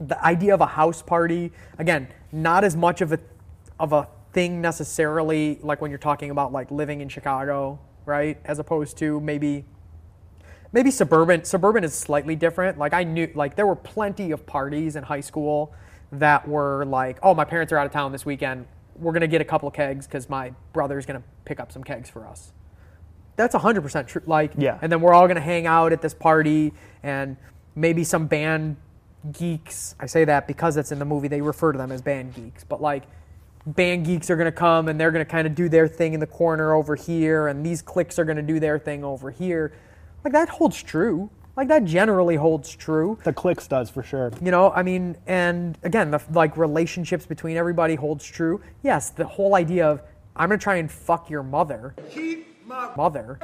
The 0.00 0.22
idea 0.24 0.52
of 0.52 0.60
a 0.60 0.66
house 0.66 1.02
party, 1.02 1.52
again, 1.78 2.08
not 2.32 2.64
as 2.64 2.74
much 2.74 3.00
of 3.00 3.12
a 3.12 3.20
of 3.78 3.92
a 3.92 4.08
thing 4.32 4.60
necessarily 4.60 5.58
like 5.62 5.80
when 5.80 5.90
you're 5.90 5.98
talking 5.98 6.30
about 6.30 6.52
like 6.52 6.70
living 6.72 7.00
in 7.00 7.08
Chicago, 7.08 7.78
right? 8.06 8.38
As 8.44 8.58
opposed 8.58 8.98
to 8.98 9.20
maybe 9.20 9.64
maybe 10.76 10.90
suburban 10.90 11.42
suburban 11.42 11.82
is 11.84 11.94
slightly 11.94 12.36
different. 12.36 12.76
Like 12.76 12.92
i 12.92 13.02
knew 13.02 13.28
like 13.34 13.56
there 13.56 13.66
were 13.66 13.74
plenty 13.94 14.30
of 14.30 14.44
parties 14.44 14.94
in 14.94 15.02
high 15.02 15.22
school 15.22 15.72
that 16.12 16.46
were 16.46 16.84
like 16.84 17.18
oh 17.22 17.34
my 17.34 17.46
parents 17.46 17.72
are 17.72 17.78
out 17.78 17.86
of 17.86 17.92
town 17.92 18.12
this 18.12 18.26
weekend. 18.26 18.66
We're 18.94 19.12
going 19.12 19.22
to 19.22 19.26
get 19.36 19.40
a 19.40 19.44
couple 19.44 19.70
kegs 19.70 20.06
because 20.06 20.28
my 20.28 20.52
brother's 20.72 21.06
going 21.06 21.20
to 21.20 21.26
pick 21.44 21.60
up 21.60 21.72
some 21.72 21.82
kegs 21.82 22.08
for 22.08 22.26
us. 22.26 22.52
That's 23.36 23.54
100% 23.54 24.06
true 24.06 24.22
like 24.26 24.52
Yeah. 24.58 24.78
and 24.82 24.92
then 24.92 25.00
we're 25.00 25.14
all 25.14 25.26
going 25.26 25.36
to 25.36 25.48
hang 25.54 25.66
out 25.66 25.92
at 25.92 26.02
this 26.02 26.14
party 26.14 26.72
and 27.02 27.36
maybe 27.74 28.04
some 28.04 28.26
band 28.26 28.76
geeks 29.32 29.94
i 29.98 30.06
say 30.06 30.24
that 30.24 30.46
because 30.46 30.76
it's 30.76 30.92
in 30.92 30.98
the 31.00 31.04
movie 31.04 31.26
they 31.26 31.40
refer 31.40 31.72
to 31.72 31.78
them 31.78 31.90
as 31.90 32.00
band 32.00 32.32
geeks 32.32 32.62
but 32.62 32.80
like 32.80 33.02
band 33.66 34.06
geeks 34.06 34.30
are 34.30 34.36
going 34.36 34.52
to 34.54 34.58
come 34.66 34.86
and 34.88 35.00
they're 35.00 35.10
going 35.10 35.24
to 35.24 35.30
kind 35.30 35.46
of 35.48 35.54
do 35.54 35.68
their 35.68 35.88
thing 35.88 36.14
in 36.14 36.20
the 36.20 36.26
corner 36.28 36.74
over 36.74 36.94
here 36.94 37.48
and 37.48 37.66
these 37.66 37.82
cliques 37.82 38.18
are 38.20 38.24
going 38.24 38.36
to 38.36 38.48
do 38.54 38.60
their 38.60 38.78
thing 38.78 39.02
over 39.02 39.30
here 39.32 39.72
like 40.26 40.32
that 40.32 40.48
holds 40.48 40.82
true 40.82 41.30
like 41.56 41.68
that 41.68 41.84
generally 41.84 42.34
holds 42.34 42.74
true 42.74 43.16
The 43.22 43.32
clicks 43.32 43.68
does 43.68 43.88
for 43.88 44.02
sure. 44.02 44.32
you 44.42 44.50
know 44.50 44.72
i 44.72 44.82
mean 44.82 45.16
and 45.28 45.78
again 45.84 46.10
the 46.10 46.20
like 46.32 46.56
relationships 46.56 47.24
between 47.26 47.56
everybody 47.56 47.94
holds 47.94 48.26
true 48.26 48.60
yes 48.82 49.10
the 49.10 49.24
whole 49.24 49.54
idea 49.54 49.86
of 49.88 50.02
i'm 50.34 50.48
going 50.48 50.58
to 50.58 50.62
try 50.64 50.76
and 50.76 50.90
fuck 50.90 51.30
your 51.30 51.44
mother 51.44 51.94
Keep 52.10 52.66
my 52.66 52.90
mother 52.96 53.38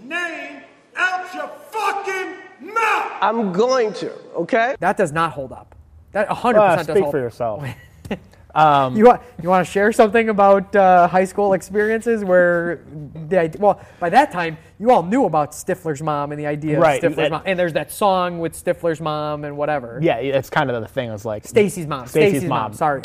name 0.00 0.60
out 0.94 1.34
your 1.34 1.48
fucking 1.70 2.72
mouth! 2.72 3.12
I'm 3.20 3.52
going 3.52 3.92
to, 3.94 4.12
okay? 4.36 4.76
that 4.78 4.96
does 4.96 5.10
not 5.10 5.32
hold 5.32 5.50
up 5.50 5.74
that 6.12 6.28
100% 6.28 6.54
Uh, 6.54 6.76
does 6.76 6.84
speak 6.86 6.98
hold 7.02 7.10
for 7.10 7.18
yourself. 7.18 7.64
you 8.56 9.04
want 9.04 9.22
you 9.42 9.48
want 9.48 9.64
to 9.66 9.70
share 9.72 9.92
something 9.92 10.28
about 10.30 10.74
uh, 10.74 11.06
high 11.06 11.24
school 11.24 11.52
experiences 11.52 12.24
where 12.24 12.82
the 13.28 13.38
idea, 13.40 13.60
well 13.60 13.80
by 14.00 14.08
that 14.10 14.32
time 14.32 14.56
you 14.78 14.90
all 14.90 15.02
knew 15.02 15.24
about 15.26 15.52
Stifler's 15.52 16.02
mom 16.02 16.32
and 16.32 16.40
the 16.40 16.46
idea 16.46 16.78
Right, 16.80 17.02
of 17.04 17.12
Stifler's 17.12 17.18
and- 17.18 17.30
mom 17.32 17.42
and 17.46 17.58
there's 17.58 17.74
that 17.74 17.92
song 17.92 18.38
with 18.38 18.54
Stifler's 18.54 19.00
mom 19.00 19.44
and 19.44 19.56
whatever 19.56 19.98
Yeah, 20.02 20.16
it's 20.16 20.50
kind 20.50 20.70
of 20.70 20.80
the 20.82 20.88
thing. 20.88 21.10
Is 21.10 21.24
like 21.24 21.46
Stacy's 21.46 21.86
mom 21.86 22.06
Stacy's 22.06 22.30
Stacy's 22.40 22.48
mom. 22.48 22.58
mom 22.62 22.72
sorry 22.72 23.02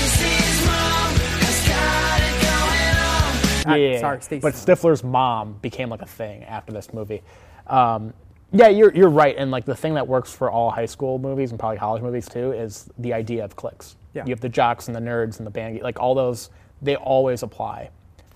Yeah, 3.65 3.75
yeah, 3.75 3.99
sorry, 3.99 4.17
yeah. 4.17 4.21
Stacey. 4.21 4.39
But 4.41 4.53
Stifler's 4.55 5.03
mom 5.03 5.53
became 5.61 5.89
like 5.89 6.01
a 6.01 6.05
thing 6.05 6.43
after 6.43 6.73
this 6.73 6.93
movie. 6.93 7.21
Um, 7.67 8.13
yeah, 8.51 8.67
you're 8.67 8.93
you're 8.93 9.09
right, 9.09 9.35
and 9.37 9.51
like 9.51 9.63
the 9.65 9.75
thing 9.75 9.93
that 9.95 10.05
works 10.07 10.31
for 10.33 10.51
all 10.51 10.69
high 10.69 10.85
school 10.85 11.17
movies 11.17 11.51
and 11.51 11.59
probably 11.59 11.77
college 11.77 12.01
movies 12.03 12.27
too 12.27 12.51
is 12.51 12.89
the 12.97 13.13
idea 13.13 13.43
of 13.45 13.55
cliques. 13.55 13.95
Yeah. 14.13 14.25
You 14.25 14.31
have 14.31 14.41
the 14.41 14.49
jocks 14.49 14.87
and 14.87 14.95
the 14.95 14.99
nerds 14.99 15.37
and 15.37 15.47
the 15.47 15.51
band, 15.51 15.81
like 15.81 15.99
all 15.99 16.15
those, 16.15 16.49
they 16.81 16.95
always 16.95 17.43
apply. 17.43 17.89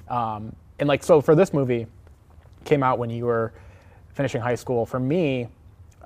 Um, 0.08 0.56
and 0.80 0.88
like 0.88 1.04
so 1.04 1.22
for 1.22 1.36
this 1.36 1.54
movie, 1.54 1.88
came 2.66 2.84
out 2.84 3.00
when 3.00 3.10
you 3.10 3.26
were 3.26 3.54
finishing 4.14 4.42
high 4.42 4.56
school. 4.56 4.86
For 4.86 5.00
me, 5.00 5.48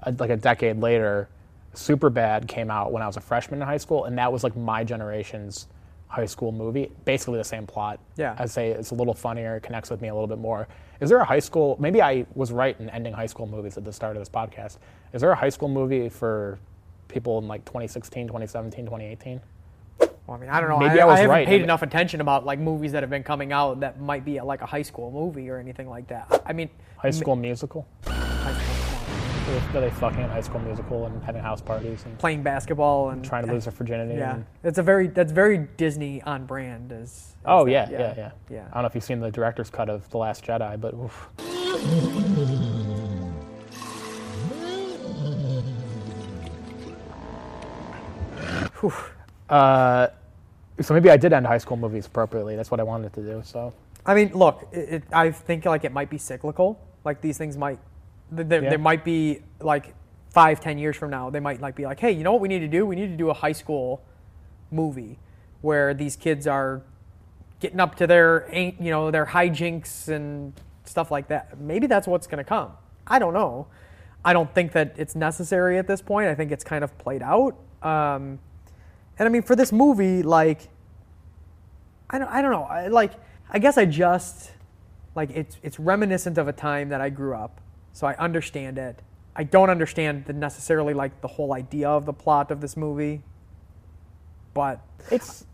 uh, 0.03 0.11
like 0.19 0.29
a 0.29 0.37
decade 0.37 0.79
later, 0.79 1.29
Superbad 1.73 2.47
came 2.47 2.69
out 2.69 2.91
when 2.91 3.01
I 3.01 3.07
was 3.07 3.17
a 3.17 3.21
freshman 3.21 3.61
in 3.61 3.67
high 3.67 3.77
school, 3.77 4.05
and 4.05 4.17
that 4.17 4.31
was 4.31 4.43
like 4.43 4.55
my 4.55 4.83
generation's 4.83 5.67
high 6.07 6.25
school 6.25 6.51
movie. 6.51 6.91
Basically 7.05 7.37
the 7.37 7.43
same 7.43 7.65
plot. 7.65 7.99
Yeah. 8.17 8.35
I'd 8.37 8.49
say 8.49 8.71
it's 8.71 8.91
a 8.91 8.95
little 8.95 9.13
funnier. 9.13 9.55
It 9.55 9.63
connects 9.63 9.89
with 9.89 10.01
me 10.01 10.09
a 10.09 10.13
little 10.13 10.27
bit 10.27 10.39
more. 10.39 10.67
Is 10.99 11.09
there 11.09 11.19
a 11.19 11.25
high 11.25 11.39
school? 11.39 11.77
Maybe 11.79 12.01
I 12.01 12.25
was 12.35 12.51
right 12.51 12.77
in 12.79 12.89
ending 12.89 13.13
high 13.13 13.25
school 13.25 13.47
movies 13.47 13.77
at 13.77 13.85
the 13.85 13.93
start 13.93 14.17
of 14.17 14.21
this 14.21 14.29
podcast. 14.29 14.77
Is 15.13 15.21
there 15.21 15.31
a 15.31 15.35
high 15.35 15.49
school 15.49 15.69
movie 15.69 16.09
for 16.09 16.59
people 17.07 17.39
in 17.39 17.47
like 17.47 17.63
2016, 17.65 18.27
2017, 18.27 18.85
2018? 18.85 19.41
Well, 20.31 20.37
I 20.37 20.41
mean, 20.41 20.49
I 20.49 20.61
don't 20.61 20.69
know. 20.69 20.77
Maybe 20.77 21.01
I, 21.01 21.03
I 21.03 21.05
was 21.07 21.19
haven't 21.19 21.29
right. 21.29 21.45
paid 21.45 21.61
enough 21.61 21.81
attention 21.81 22.21
about 22.21 22.45
like 22.45 22.57
movies 22.57 22.93
that 22.93 23.03
have 23.03 23.09
been 23.09 23.21
coming 23.21 23.51
out 23.51 23.81
that 23.81 23.99
might 23.99 24.23
be 24.23 24.39
like 24.39 24.61
a 24.61 24.65
high 24.65 24.81
school 24.81 25.11
movie 25.11 25.49
or 25.49 25.57
anything 25.57 25.89
like 25.89 26.07
that. 26.07 26.41
I 26.45 26.53
mean, 26.53 26.69
High 26.95 27.09
School 27.09 27.35
Musical? 27.35 27.85
high 28.05 28.53
school. 28.53 29.77
Are 29.77 29.81
they 29.81 29.89
fucking 29.89 30.21
in 30.21 30.29
High 30.29 30.39
School 30.39 30.61
Musical 30.61 31.05
and 31.07 31.21
having 31.21 31.41
house 31.41 31.59
parties 31.59 32.05
and 32.05 32.17
playing 32.17 32.43
basketball 32.43 33.09
and 33.09 33.25
trying 33.25 33.45
to 33.45 33.51
lose 33.51 33.65
their 33.65 33.73
virginity? 33.73 34.13
Yeah, 34.17 34.35
and- 34.35 34.45
it's 34.63 34.77
a 34.77 34.83
very 34.83 35.07
that's 35.07 35.33
very 35.33 35.57
Disney 35.75 36.21
on 36.21 36.45
brand. 36.45 36.93
As, 36.93 37.01
as 37.01 37.35
Oh 37.43 37.65
that, 37.65 37.71
yeah, 37.71 37.89
yeah, 37.89 38.13
yeah, 38.15 38.31
yeah. 38.49 38.67
I 38.71 38.75
don't 38.75 38.83
know 38.83 38.87
if 38.87 38.95
you've 38.95 39.03
seen 39.03 39.19
the 39.19 39.31
director's 39.31 39.69
cut 39.69 39.89
of 39.89 40.09
The 40.11 40.17
Last 40.17 40.45
Jedi, 40.45 40.79
but 40.79 40.93
oof. 40.93 41.29
uh, 49.49 50.07
so 50.81 50.93
maybe 50.93 51.09
I 51.09 51.17
did 51.17 51.33
end 51.33 51.45
high 51.47 51.57
school 51.57 51.77
movies 51.77 52.05
appropriately. 52.05 52.55
That's 52.55 52.71
what 52.71 52.79
I 52.79 52.83
wanted 52.83 53.13
to 53.13 53.21
do. 53.21 53.41
So 53.45 53.73
I 54.05 54.15
mean, 54.15 54.31
look, 54.33 54.67
it, 54.71 54.89
it, 54.89 55.03
I 55.13 55.31
think 55.31 55.65
like 55.65 55.83
it 55.83 55.91
might 55.91 56.09
be 56.09 56.17
cyclical. 56.17 56.79
Like 57.03 57.21
these 57.21 57.37
things 57.37 57.57
might, 57.57 57.79
th- 58.35 58.47
there, 58.47 58.63
Yeah. 58.63 58.69
there 58.69 58.79
might 58.79 59.03
be 59.03 59.41
like 59.59 59.93
five, 60.29 60.59
ten 60.59 60.77
years 60.77 60.95
from 60.95 61.09
now, 61.11 61.29
they 61.29 61.39
might 61.39 61.61
like 61.61 61.75
be 61.75 61.85
like, 61.85 61.99
hey, 61.99 62.11
you 62.11 62.23
know 62.23 62.31
what 62.31 62.41
we 62.41 62.47
need 62.47 62.59
to 62.59 62.67
do? 62.67 62.85
We 62.85 62.95
need 62.95 63.07
to 63.07 63.17
do 63.17 63.29
a 63.29 63.33
high 63.33 63.51
school 63.51 64.01
movie 64.71 65.19
where 65.61 65.93
these 65.93 66.15
kids 66.15 66.47
are 66.47 66.81
getting 67.59 67.79
up 67.79 67.95
to 67.95 68.07
their, 68.07 68.49
you 68.53 68.89
know, 68.91 69.11
their 69.11 69.25
hijinks 69.25 70.07
and 70.07 70.53
stuff 70.85 71.11
like 71.11 71.27
that. 71.27 71.59
Maybe 71.59 71.85
that's 71.85 72.07
what's 72.07 72.25
going 72.27 72.43
to 72.43 72.47
come. 72.47 72.71
I 73.05 73.19
don't 73.19 73.33
know. 73.33 73.67
I 74.23 74.33
don't 74.33 74.53
think 74.53 74.71
that 74.71 74.95
it's 74.97 75.15
necessary 75.15 75.77
at 75.77 75.85
this 75.87 76.01
point. 76.01 76.29
I 76.29 76.35
think 76.35 76.51
it's 76.51 76.63
kind 76.63 76.83
of 76.83 76.95
played 76.97 77.21
out. 77.21 77.55
Um, 77.83 78.39
and 79.19 79.27
I 79.27 79.29
mean, 79.29 79.41
for 79.43 79.55
this 79.55 79.71
movie, 79.71 80.23
like, 80.23 80.69
I 82.11 82.19
don't, 82.19 82.27
I 82.27 82.41
don't 82.41 82.51
know. 82.51 82.63
I, 82.63 82.87
like, 82.87 83.13
I 83.49 83.57
guess 83.59 83.77
I 83.77 83.85
just 83.85 84.51
like 85.15 85.29
it's 85.31 85.57
it's 85.63 85.79
reminiscent 85.79 86.37
of 86.37 86.47
a 86.47 86.53
time 86.53 86.89
that 86.89 87.01
I 87.01 87.09
grew 87.09 87.33
up, 87.35 87.59
so 87.93 88.05
I 88.07 88.15
understand 88.15 88.77
it. 88.77 89.01
I 89.35 89.43
don't 89.43 89.69
understand 89.69 90.25
the 90.25 90.33
necessarily 90.33 90.93
like 90.93 91.21
the 91.21 91.27
whole 91.27 91.53
idea 91.53 91.89
of 91.89 92.05
the 92.05 92.13
plot 92.13 92.51
of 92.51 92.59
this 92.61 92.75
movie, 92.77 93.21
but 94.53 94.81
it's 95.09 95.45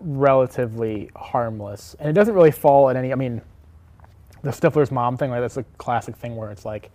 relatively 0.00 1.10
harmless, 1.16 1.94
and 1.98 2.08
it 2.08 2.12
doesn't 2.12 2.34
really 2.34 2.50
fall 2.50 2.88
in 2.90 2.96
any. 2.96 3.12
I 3.12 3.16
mean, 3.16 3.40
the 4.42 4.50
Stifler's 4.50 4.90
mom 4.90 5.16
thing, 5.16 5.30
like 5.30 5.40
that's 5.40 5.56
a 5.56 5.64
classic 5.78 6.16
thing 6.16 6.36
where 6.36 6.50
it's 6.50 6.64
like, 6.64 6.90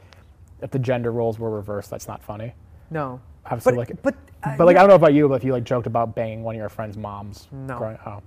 if 0.61 0.71
the 0.71 0.79
gender 0.79 1.11
roles 1.11 1.39
were 1.39 1.49
reversed, 1.49 1.89
that's 1.89 2.07
not 2.07 2.21
funny. 2.23 2.53
no. 2.89 3.19
Obviously, 3.49 3.75
But- 3.75 3.77
like, 3.77 4.01
but, 4.03 4.15
uh, 4.43 4.57
but 4.57 4.65
like 4.67 4.73
yeah. 4.73 4.79
I 4.79 4.83
don't 4.83 4.89
know 4.89 4.95
about 4.95 5.13
you, 5.13 5.29
but 5.29 5.35
if 5.35 5.43
you 5.45 5.53
like 5.53 5.63
joked 5.63 5.87
about 5.87 6.13
banging 6.13 6.43
one 6.43 6.55
of 6.55 6.59
your 6.59 6.67
friend's 6.67 6.97
moms, 6.97 7.47
No. 7.49 7.77
growing- 7.77 7.97
oh, 8.05 8.21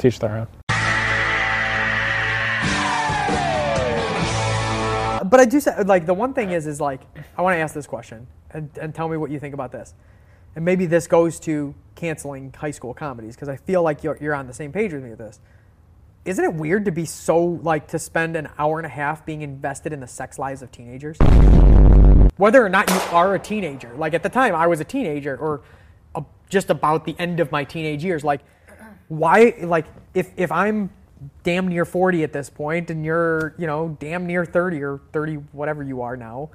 teach 0.00 0.18
their 0.18 0.30
own. 0.30 0.48
But 5.30 5.38
I 5.38 5.44
do 5.44 5.60
say 5.60 5.82
like 5.84 6.06
the 6.06 6.14
one 6.14 6.34
thing 6.34 6.50
is 6.50 6.66
is 6.66 6.80
like 6.80 7.02
I 7.36 7.42
want 7.42 7.54
to 7.54 7.58
ask 7.58 7.74
this 7.74 7.86
question 7.86 8.26
and, 8.50 8.68
and 8.80 8.94
tell 8.94 9.08
me 9.08 9.16
what 9.16 9.30
you 9.30 9.38
think 9.38 9.54
about 9.54 9.70
this, 9.70 9.94
and 10.56 10.64
maybe 10.64 10.86
this 10.86 11.06
goes 11.06 11.38
to 11.40 11.74
canceling 11.94 12.52
high 12.52 12.72
school 12.72 12.94
comedies 12.94 13.36
because 13.36 13.48
I 13.48 13.56
feel 13.56 13.82
like 13.82 14.02
you're 14.02 14.18
you're 14.20 14.34
on 14.34 14.48
the 14.48 14.54
same 14.54 14.72
page 14.72 14.92
with 14.92 15.04
me 15.04 15.10
with 15.10 15.18
this. 15.18 15.38
Isn't 16.24 16.44
it 16.44 16.54
weird 16.54 16.86
to 16.86 16.90
be 16.90 17.04
so 17.04 17.42
like 17.44 17.88
to 17.88 17.98
spend 17.98 18.34
an 18.36 18.48
hour 18.58 18.78
and 18.78 18.86
a 18.86 18.90
half 18.90 19.24
being 19.24 19.42
invested 19.42 19.92
in 19.92 20.00
the 20.00 20.06
sex 20.06 20.38
lives 20.38 20.62
of 20.62 20.72
teenagers? 20.72 21.16
Whether 22.36 22.64
or 22.64 22.68
not 22.68 22.90
you 22.90 22.96
are 23.12 23.34
a 23.34 23.38
teenager, 23.38 23.92
like 23.96 24.14
at 24.14 24.22
the 24.22 24.28
time 24.28 24.54
I 24.54 24.66
was 24.66 24.80
a 24.80 24.84
teenager 24.84 25.36
or 25.36 25.62
a, 26.14 26.24
just 26.48 26.70
about 26.70 27.04
the 27.04 27.14
end 27.18 27.38
of 27.38 27.52
my 27.52 27.64
teenage 27.64 28.02
years, 28.02 28.24
like 28.24 28.40
why 29.10 29.54
like 29.60 29.84
if 30.14 30.30
if 30.36 30.50
I'm 30.50 30.88
damn 31.42 31.68
near 31.68 31.84
40 31.84 32.24
at 32.24 32.32
this 32.32 32.48
point 32.48 32.88
and 32.90 33.04
you're 33.04 33.54
you 33.58 33.66
know 33.66 33.96
damn 34.00 34.26
near 34.26 34.44
30 34.46 34.82
or 34.82 35.00
30 35.12 35.34
whatever 35.52 35.82
you 35.82 36.00
are 36.00 36.16
now 36.16 36.48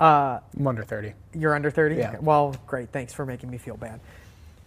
uh, 0.00 0.40
I'm 0.58 0.66
under 0.66 0.82
thirty. 0.84 1.12
you're 1.34 1.54
under 1.54 1.70
30 1.70 1.94
Yeah. 1.96 2.08
Okay, 2.08 2.18
well 2.20 2.56
great 2.66 2.90
thanks 2.90 3.12
for 3.12 3.24
making 3.26 3.50
me 3.50 3.58
feel 3.58 3.76
bad 3.76 4.00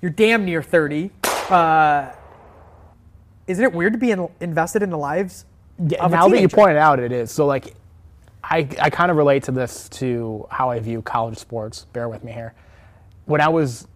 you're 0.01 0.12
damn 0.12 0.45
near 0.45 0.62
30 0.63 1.12
uh, 1.49 2.12
isn't 3.47 3.63
it 3.63 3.73
weird 3.73 3.93
to 3.93 3.99
be 3.99 4.12
in, 4.12 4.30
invested 4.39 4.84
in 4.84 4.89
the 4.89 4.97
lives 4.97 5.45
Yeah, 5.80 6.08
now 6.08 6.27
that 6.30 6.39
you 6.39 6.47
pointed 6.47 6.77
out, 6.77 6.99
it 6.99 7.12
is. 7.12 7.32
So 7.32 7.45
like, 7.47 7.73
I 8.43 8.67
I 8.80 8.89
kind 8.89 9.10
of 9.12 9.17
relate 9.17 9.43
to 9.43 9.51
this 9.51 9.89
to 9.99 10.45
how 10.49 10.69
I 10.69 10.80
view 10.80 11.01
college 11.01 11.38
sports. 11.38 11.86
Bear 11.91 12.08
with 12.08 12.23
me 12.23 12.32
here. 12.32 12.54
When 13.25 13.41
I 13.41 13.49
was 13.49 13.88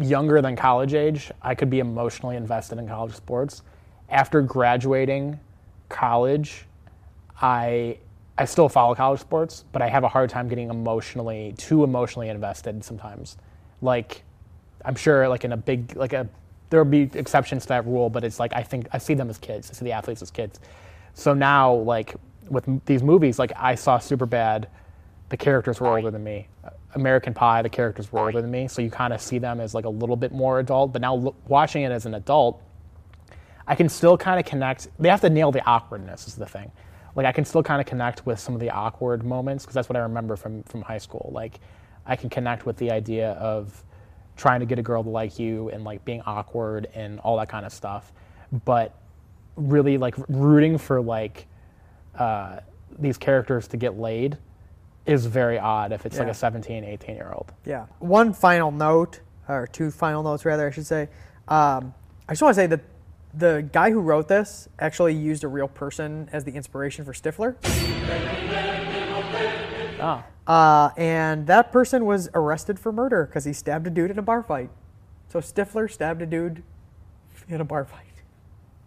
younger 0.00 0.40
than 0.40 0.56
college 0.56 0.94
age, 0.94 1.30
I 1.42 1.54
could 1.54 1.70
be 1.70 1.80
emotionally 1.80 2.36
invested 2.36 2.78
in 2.78 2.88
college 2.88 3.14
sports. 3.14 3.62
After 4.08 4.42
graduating 4.42 5.38
college, 5.88 6.64
I 7.40 7.98
I 8.38 8.46
still 8.46 8.68
follow 8.68 8.94
college 8.94 9.20
sports, 9.20 9.64
but 9.72 9.82
I 9.82 9.88
have 9.88 10.02
a 10.02 10.08
hard 10.08 10.30
time 10.30 10.48
getting 10.48 10.70
emotionally 10.70 11.54
too 11.58 11.84
emotionally 11.84 12.28
invested 12.28 12.82
sometimes. 12.82 13.36
Like, 13.82 14.22
I'm 14.84 14.94
sure 14.94 15.28
like 15.28 15.44
in 15.44 15.52
a 15.52 15.56
big 15.56 15.94
like 15.96 16.12
a 16.12 16.28
there 16.70 16.82
will 16.82 16.90
be 16.90 17.10
exceptions 17.14 17.62
to 17.62 17.68
that 17.68 17.86
rule, 17.86 18.08
but 18.08 18.24
it's 18.24 18.40
like 18.40 18.54
I 18.54 18.62
think 18.62 18.88
I 18.92 18.98
see 18.98 19.14
them 19.14 19.28
as 19.28 19.38
kids. 19.38 19.70
I 19.70 19.74
see 19.74 19.84
the 19.84 19.92
athletes 19.92 20.22
as 20.22 20.30
kids. 20.30 20.60
So 21.14 21.34
now 21.34 21.74
like 21.74 22.14
with 22.48 22.66
m- 22.68 22.80
these 22.86 23.02
movies, 23.02 23.38
like 23.38 23.52
I 23.56 23.74
saw 23.74 23.98
Superbad, 23.98 24.66
the 25.28 25.36
characters 25.36 25.80
were 25.80 25.88
older 25.88 26.10
than 26.10 26.24
me. 26.24 26.48
American 26.94 27.34
Pie, 27.34 27.62
the 27.62 27.68
characters 27.68 28.10
were 28.10 28.20
older 28.20 28.40
than 28.40 28.50
me. 28.50 28.68
So 28.68 28.82
you 28.82 28.90
kind 28.90 29.12
of 29.12 29.20
see 29.20 29.38
them 29.38 29.60
as 29.60 29.74
like 29.74 29.84
a 29.84 29.90
little 29.90 30.16
bit 30.16 30.32
more 30.32 30.58
adult. 30.58 30.92
But 30.92 31.02
now 31.02 31.14
lo- 31.14 31.36
watching 31.46 31.82
it 31.82 31.92
as 31.92 32.06
an 32.06 32.14
adult, 32.14 32.62
I 33.66 33.74
can 33.74 33.88
still 33.88 34.16
kind 34.16 34.40
of 34.40 34.46
connect. 34.46 34.88
They 34.98 35.08
have 35.08 35.20
to 35.20 35.30
nail 35.30 35.52
the 35.52 35.64
awkwardness 35.64 36.26
is 36.26 36.34
the 36.34 36.46
thing. 36.46 36.72
Like 37.14 37.26
I 37.26 37.32
can 37.32 37.44
still 37.44 37.62
kind 37.62 37.80
of 37.80 37.86
connect 37.86 38.26
with 38.26 38.38
some 38.38 38.54
of 38.54 38.60
the 38.60 38.70
awkward 38.70 39.24
moments 39.24 39.64
because 39.64 39.74
that's 39.74 39.88
what 39.88 39.96
I 39.96 40.00
remember 40.00 40.36
from 40.36 40.62
from 40.64 40.82
high 40.82 40.98
school. 40.98 41.30
Like 41.32 41.60
I 42.06 42.16
can 42.16 42.30
connect 42.30 42.66
with 42.66 42.76
the 42.76 42.90
idea 42.90 43.32
of 43.32 43.84
trying 44.36 44.60
to 44.60 44.66
get 44.66 44.78
a 44.78 44.82
girl 44.82 45.02
to 45.02 45.10
like 45.10 45.38
you 45.38 45.68
and 45.68 45.84
like 45.84 46.04
being 46.04 46.22
awkward 46.22 46.88
and 46.94 47.20
all 47.20 47.36
that 47.36 47.48
kind 47.48 47.66
of 47.66 47.72
stuff. 47.72 48.12
But 48.64 48.94
really 49.56 49.98
like 49.98 50.14
rooting 50.28 50.78
for 50.78 51.00
like 51.00 51.46
uh, 52.18 52.60
these 52.98 53.18
characters 53.18 53.68
to 53.68 53.76
get 53.76 53.98
laid 53.98 54.38
is 55.06 55.26
very 55.26 55.58
odd 55.58 55.92
if 55.92 56.06
it's 56.06 56.18
like 56.18 56.28
a 56.28 56.34
17, 56.34 56.84
18 56.84 57.16
year 57.16 57.32
old. 57.34 57.52
Yeah. 57.64 57.86
One 57.98 58.32
final 58.32 58.70
note, 58.70 59.20
or 59.48 59.66
two 59.66 59.90
final 59.90 60.22
notes 60.22 60.44
rather, 60.44 60.66
I 60.66 60.70
should 60.70 60.86
say. 60.86 61.08
Um, 61.48 61.94
I 62.28 62.32
just 62.32 62.42
want 62.42 62.54
to 62.54 62.60
say 62.60 62.66
that 62.66 62.80
the 63.34 63.68
guy 63.72 63.90
who 63.90 64.00
wrote 64.00 64.28
this 64.28 64.68
actually 64.78 65.14
used 65.14 65.44
a 65.44 65.48
real 65.48 65.68
person 65.68 66.28
as 66.32 66.44
the 66.44 66.52
inspiration 66.52 67.04
for 67.04 67.12
Stifler. 67.12 67.56
Oh. 70.02 70.24
Uh, 70.46 70.90
and 70.96 71.46
that 71.46 71.70
person 71.70 72.04
was 72.04 72.28
arrested 72.34 72.78
for 72.78 72.90
murder 72.90 73.26
because 73.26 73.44
he 73.44 73.52
stabbed 73.52 73.86
a 73.86 73.90
dude 73.90 74.10
in 74.10 74.18
a 74.18 74.22
bar 74.22 74.42
fight. 74.42 74.70
So 75.28 75.38
Stifler 75.40 75.90
stabbed 75.90 76.22
a 76.22 76.26
dude 76.26 76.62
in 77.48 77.60
a 77.60 77.64
bar 77.64 77.84
fight. 77.84 78.06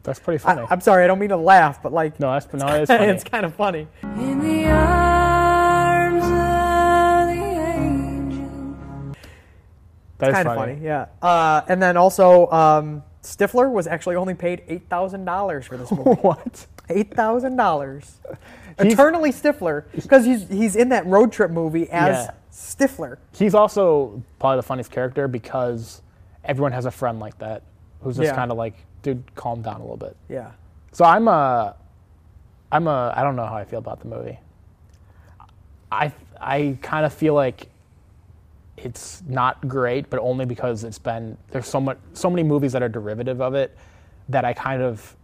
That's 0.04 0.20
pretty 0.20 0.40
funny. 0.40 0.62
I, 0.70 0.74
am 0.74 0.82
sorry, 0.82 1.06
I 1.06 1.08
don't 1.08 1.20
mean 1.20 1.30
to 1.30 1.38
laugh, 1.38 1.82
but 1.82 1.94
like, 1.94 2.20
no, 2.20 2.34
that's 2.34 2.52
no, 2.54 2.68
it's 2.68 2.90
funny. 2.90 3.06
it's 3.06 3.24
kind 3.24 3.46
of 3.46 3.56
funny. 3.56 3.88
That 10.20 10.30
is 10.30 10.34
kind 10.36 10.48
of 10.48 10.56
funny. 10.56 10.74
funny, 10.76 10.86
yeah. 10.86 11.08
Uh, 11.22 11.62
and 11.68 11.82
then 11.82 11.98
also, 11.98 12.50
um, 12.52 13.04
Stifler 13.24 13.72
was 13.72 13.88
actually 13.88 14.16
only 14.16 14.34
paid 14.36 14.64
eight 14.68 14.88
thousand 14.90 15.26
dollars 15.26 15.66
for 15.66 15.78
this 15.78 15.92
movie. 15.92 16.10
what? 16.22 16.68
Eight 16.90 17.14
thousand 17.14 17.56
dollars. 17.56 18.20
Eternally 18.80 19.32
Stifler, 19.32 19.86
because 19.94 20.26
he's 20.26 20.48
he's 20.50 20.76
in 20.76 20.90
that 20.90 21.06
road 21.06 21.32
trip 21.32 21.52
movie 21.52 21.90
as 21.90 22.26
Yeah. 22.28 22.32
Stifler. 22.52 23.18
He's 23.34 23.54
also 23.56 24.22
probably 24.40 24.58
the 24.58 24.64
funniest 24.64 24.92
character 24.92 25.28
because 25.28 26.02
everyone 26.44 26.72
has 26.72 26.86
a 26.86 26.92
friend 26.92 27.20
like 27.20 27.38
that 27.40 27.64
who's 28.02 28.18
just 28.18 28.28
Yeah. 28.30 28.36
kind 28.36 28.52
of 28.52 28.58
like, 28.58 28.74
dude, 29.04 29.24
calm 29.36 29.62
down 29.62 29.76
a 29.78 29.82
little 29.82 29.98
bit. 29.98 30.16
Yeah. 30.30 30.52
So 30.92 31.06
I'm 31.06 31.28
a, 31.28 31.76
I'm 32.72 32.88
a, 32.88 33.14
I 33.16 33.24
don't 33.24 33.36
know 33.36 33.46
how 33.46 33.56
I 33.56 33.64
feel 33.66 33.80
about 33.80 34.00
the 34.02 34.08
movie. 34.08 34.40
I 35.92 36.12
I 36.40 36.78
kind 36.82 37.06
of 37.06 37.14
feel 37.14 37.34
like 37.34 37.68
it's 38.78 39.22
not 39.28 39.68
great, 39.68 40.10
but 40.10 40.20
only 40.20 40.46
because 40.46 40.84
it's 40.84 41.00
been 41.00 41.38
there's 41.52 41.68
so 41.68 41.80
much 41.80 41.98
so 42.14 42.30
many 42.30 42.44
movies 42.44 42.72
that 42.74 42.82
are 42.82 42.90
derivative 42.90 43.42
of 43.42 43.54
it 43.54 43.78
that 44.30 44.46
I 44.46 44.54
kind 44.54 44.82
of 44.82 45.16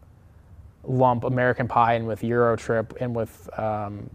lump 0.84 1.24
American 1.24 1.68
Pie 1.68 1.96
in 1.96 2.06
with 2.06 2.24
Euro 2.24 2.56
Trip 2.56 2.94
and 3.00 3.16
with 3.16 3.50
um, 3.60 4.10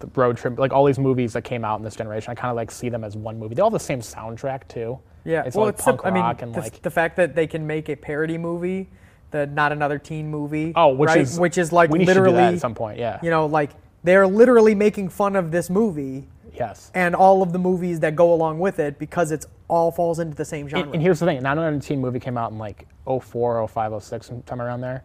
the 0.00 0.08
Road 0.14 0.36
Trip, 0.36 0.58
like 0.58 0.72
all 0.72 0.84
these 0.84 0.98
movies 0.98 1.32
that 1.32 1.42
came 1.42 1.64
out 1.64 1.78
in 1.78 1.84
this 1.84 1.96
generation. 1.96 2.30
I 2.30 2.34
kind 2.34 2.50
of 2.50 2.56
like 2.56 2.70
see 2.70 2.88
them 2.88 3.04
as 3.04 3.16
one 3.16 3.38
movie. 3.38 3.54
They 3.54 3.62
all 3.62 3.70
have 3.70 3.78
the 3.80 3.84
same 3.84 4.00
soundtrack 4.00 4.68
too. 4.68 4.98
Yeah, 5.24 5.42
it's 5.44 5.56
well, 5.56 5.66
like 5.66 5.74
it's 5.74 5.84
punk 5.84 6.02
sim- 6.02 6.08
I 6.08 6.14
mean, 6.14 6.22
rock 6.22 6.42
and 6.42 6.54
the, 6.54 6.60
like 6.60 6.82
the 6.82 6.90
fact 6.90 7.16
that 7.16 7.34
they 7.34 7.46
can 7.46 7.66
make 7.66 7.88
a 7.88 7.96
parody 7.96 8.38
movie, 8.38 8.88
the 9.30 9.46
not 9.46 9.72
another 9.72 9.98
teen 9.98 10.28
movie. 10.28 10.72
Oh, 10.76 10.88
which 10.88 11.08
right? 11.08 11.20
is- 11.20 11.38
which 11.38 11.58
is 11.58 11.72
like 11.72 11.90
we 11.90 12.00
should 12.00 12.06
do 12.06 12.14
that 12.14 12.20
literally 12.20 12.54
at 12.54 12.60
some 12.60 12.74
point, 12.74 12.98
yeah. 12.98 13.18
You 13.22 13.30
know, 13.30 13.46
like 13.46 13.70
they're 14.04 14.26
literally 14.26 14.74
making 14.74 15.08
fun 15.08 15.34
of 15.34 15.50
this 15.50 15.68
movie 15.70 16.28
yes. 16.56 16.90
and 16.94 17.14
all 17.14 17.42
of 17.42 17.52
the 17.52 17.58
movies 17.58 18.00
that 18.00 18.16
go 18.16 18.32
along 18.32 18.58
with 18.58 18.78
it 18.78 18.98
because 18.98 19.30
it's 19.32 19.46
all 19.68 19.90
falls 19.90 20.18
into 20.18 20.36
the 20.36 20.44
same 20.44 20.68
genre. 20.68 20.86
And, 20.86 20.94
and 20.94 21.02
here's 21.02 21.20
the 21.20 21.26
thing: 21.26 21.42
not 21.42 21.58
another 21.58 21.78
teen 21.78 22.00
movie 22.00 22.20
came 22.20 22.36
out 22.38 22.52
in 22.52 22.58
like 22.58 22.86
04, 23.06 23.66
05, 23.68 24.02
06, 24.02 24.26
sometime 24.26 24.60
around 24.62 24.80
there. 24.80 25.04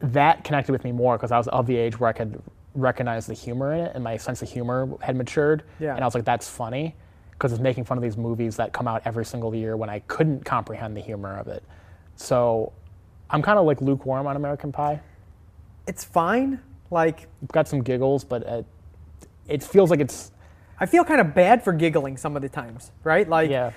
That 0.00 0.44
connected 0.44 0.72
with 0.72 0.84
me 0.84 0.92
more 0.92 1.16
because 1.16 1.32
I 1.32 1.38
was 1.38 1.48
of 1.48 1.66
the 1.66 1.76
age 1.76 1.98
where 1.98 2.08
I 2.08 2.12
could 2.12 2.40
recognize 2.74 3.26
the 3.26 3.34
humor 3.34 3.72
in 3.74 3.80
it, 3.80 3.92
and 3.94 4.04
my 4.04 4.16
sense 4.16 4.42
of 4.42 4.48
humor 4.48 4.88
had 5.00 5.16
matured. 5.16 5.64
Yeah. 5.80 5.94
And 5.94 6.04
I 6.04 6.06
was 6.06 6.14
like, 6.14 6.24
"That's 6.24 6.48
funny," 6.48 6.94
because 7.32 7.52
it's 7.52 7.60
making 7.60 7.84
fun 7.84 7.98
of 7.98 8.02
these 8.02 8.16
movies 8.16 8.56
that 8.56 8.72
come 8.72 8.86
out 8.86 9.02
every 9.04 9.24
single 9.24 9.54
year 9.54 9.76
when 9.76 9.90
I 9.90 9.98
couldn't 10.00 10.44
comprehend 10.44 10.96
the 10.96 11.00
humor 11.00 11.36
of 11.36 11.48
it. 11.48 11.64
So, 12.14 12.72
I'm 13.30 13.42
kind 13.42 13.58
of 13.58 13.66
like 13.66 13.80
lukewarm 13.80 14.26
on 14.26 14.36
American 14.36 14.72
Pie. 14.72 15.00
it's 15.86 16.04
fine. 16.04 16.60
Like 16.90 17.26
got 17.52 17.68
some 17.68 17.82
giggles, 17.82 18.24
but 18.24 18.42
it, 18.42 18.66
it 19.48 19.62
feels 19.62 19.90
like 19.90 20.00
it's 20.00 20.32
I 20.80 20.86
feel 20.86 21.04
kind 21.04 21.20
of 21.20 21.34
bad 21.34 21.62
for 21.64 21.72
giggling 21.72 22.16
some 22.16 22.36
of 22.36 22.42
the 22.42 22.48
times, 22.48 22.92
right? 23.04 23.28
Like, 23.28 23.50
yeah. 23.50 23.72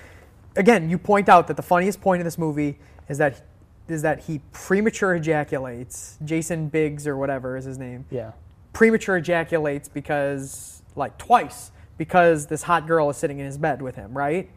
again, 0.56 0.88
you 0.88 0.98
point 0.98 1.28
out 1.28 1.48
that 1.48 1.56
the 1.56 1.62
funniest 1.62 2.00
point 2.00 2.20
in 2.20 2.24
this 2.24 2.38
movie 2.38 2.78
is 3.08 3.18
that 3.18 3.42
is 3.88 4.02
that 4.02 4.20
he 4.20 4.40
premature 4.52 5.16
ejaculates. 5.16 6.16
Jason 6.24 6.68
Biggs 6.68 7.06
or 7.06 7.16
whatever 7.16 7.56
is 7.56 7.64
his 7.64 7.78
name. 7.78 8.04
Yeah. 8.10 8.32
Premature 8.72 9.16
ejaculates 9.18 9.88
because 9.88 10.82
like 10.94 11.18
twice 11.18 11.72
because 11.98 12.46
this 12.46 12.62
hot 12.62 12.86
girl 12.86 13.10
is 13.10 13.16
sitting 13.16 13.38
in 13.38 13.46
his 13.46 13.58
bed 13.58 13.82
with 13.82 13.96
him, 13.96 14.16
right? 14.16 14.48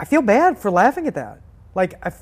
I 0.00 0.04
feel 0.06 0.22
bad 0.22 0.58
for 0.58 0.70
laughing 0.70 1.06
at 1.06 1.14
that. 1.14 1.40
Like, 1.74 1.94
I, 2.04 2.12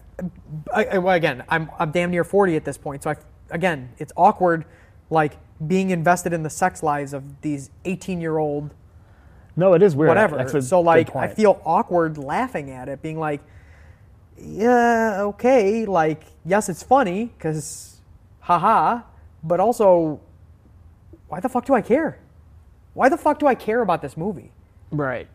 I, 0.74 0.84
I- 0.86 0.98
well, 0.98 1.14
again, 1.14 1.44
I'm 1.48 1.70
I'm 1.78 1.90
damn 1.92 2.10
near 2.10 2.24
40 2.24 2.56
at 2.56 2.64
this 2.64 2.76
point, 2.76 3.02
so 3.04 3.10
I, 3.10 3.16
again, 3.50 3.90
it's 3.98 4.12
awkward, 4.16 4.66
like 5.10 5.38
being 5.66 5.90
invested 5.90 6.32
in 6.32 6.42
the 6.42 6.50
sex 6.50 6.82
lives 6.82 7.12
of 7.14 7.40
these 7.40 7.70
18 7.84 8.20
year 8.20 8.38
old 8.38 8.74
No, 9.58 9.74
it 9.74 9.82
is 9.82 9.96
weird. 9.96 10.08
whatever. 10.08 10.60
So 10.62 10.80
like 10.80 11.14
I 11.16 11.26
feel 11.26 11.60
awkward 11.64 12.16
laughing 12.16 12.70
at 12.70 12.88
it, 12.88 13.02
being 13.02 13.18
like, 13.18 13.40
yeah, 14.40 15.16
okay, 15.22 15.84
like 15.84 16.22
yes, 16.44 16.68
it's 16.68 16.82
funny 16.84 17.24
because, 17.36 18.00
haha, 18.40 19.00
but 19.42 19.58
also, 19.58 20.20
why 21.26 21.40
the 21.40 21.48
fuck 21.48 21.66
do 21.66 21.74
I 21.74 21.80
care? 21.82 22.18
Why 22.94 23.08
the 23.08 23.16
fuck 23.18 23.40
do 23.40 23.48
I 23.48 23.56
care 23.56 23.82
about 23.82 24.00
this 24.00 24.16
movie? 24.16 24.52
Right. 24.92 25.26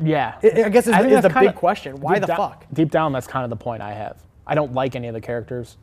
Yeah. 0.00 0.36
I- 0.42 0.62
I 0.64 0.68
guess 0.68 0.86
is, 0.86 0.92
I 0.94 1.00
is 1.00 1.06
the 1.06 1.10
that's 1.22 1.34
kinda- 1.34 1.48
big 1.50 1.56
question. 1.56 1.96
Why 2.00 2.20
the 2.20 2.28
down- 2.28 2.36
fuck? 2.36 2.64
Deep 2.72 2.90
down, 2.92 3.12
that's 3.12 3.26
kind 3.26 3.42
of 3.44 3.50
the 3.50 3.56
point 3.56 3.82
I 3.82 3.92
have. 3.92 4.18
I 4.46 4.54
don't 4.54 4.72
like 4.72 4.94
any 4.94 5.08
of 5.08 5.14
the 5.14 5.20
characters. 5.20 5.76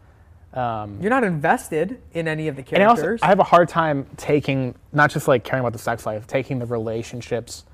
Um, 0.54 1.00
You're 1.02 1.10
not 1.10 1.24
invested 1.24 2.00
in 2.14 2.28
any 2.28 2.48
of 2.48 2.56
the 2.56 2.64
and 2.74 2.84
I 2.84 2.86
also 2.86 3.02
characters. 3.02 3.22
I 3.24 3.28
have 3.28 3.40
a 3.40 3.44
hard 3.44 3.70
time 3.70 4.06
taking 4.18 4.76
not 4.92 5.10
just 5.10 5.28
like 5.28 5.44
caring 5.44 5.62
about 5.62 5.74
the 5.74 5.80
sex 5.80 6.06
life, 6.06 6.28
taking 6.28 6.60
the 6.60 6.66
relationships 6.68 7.66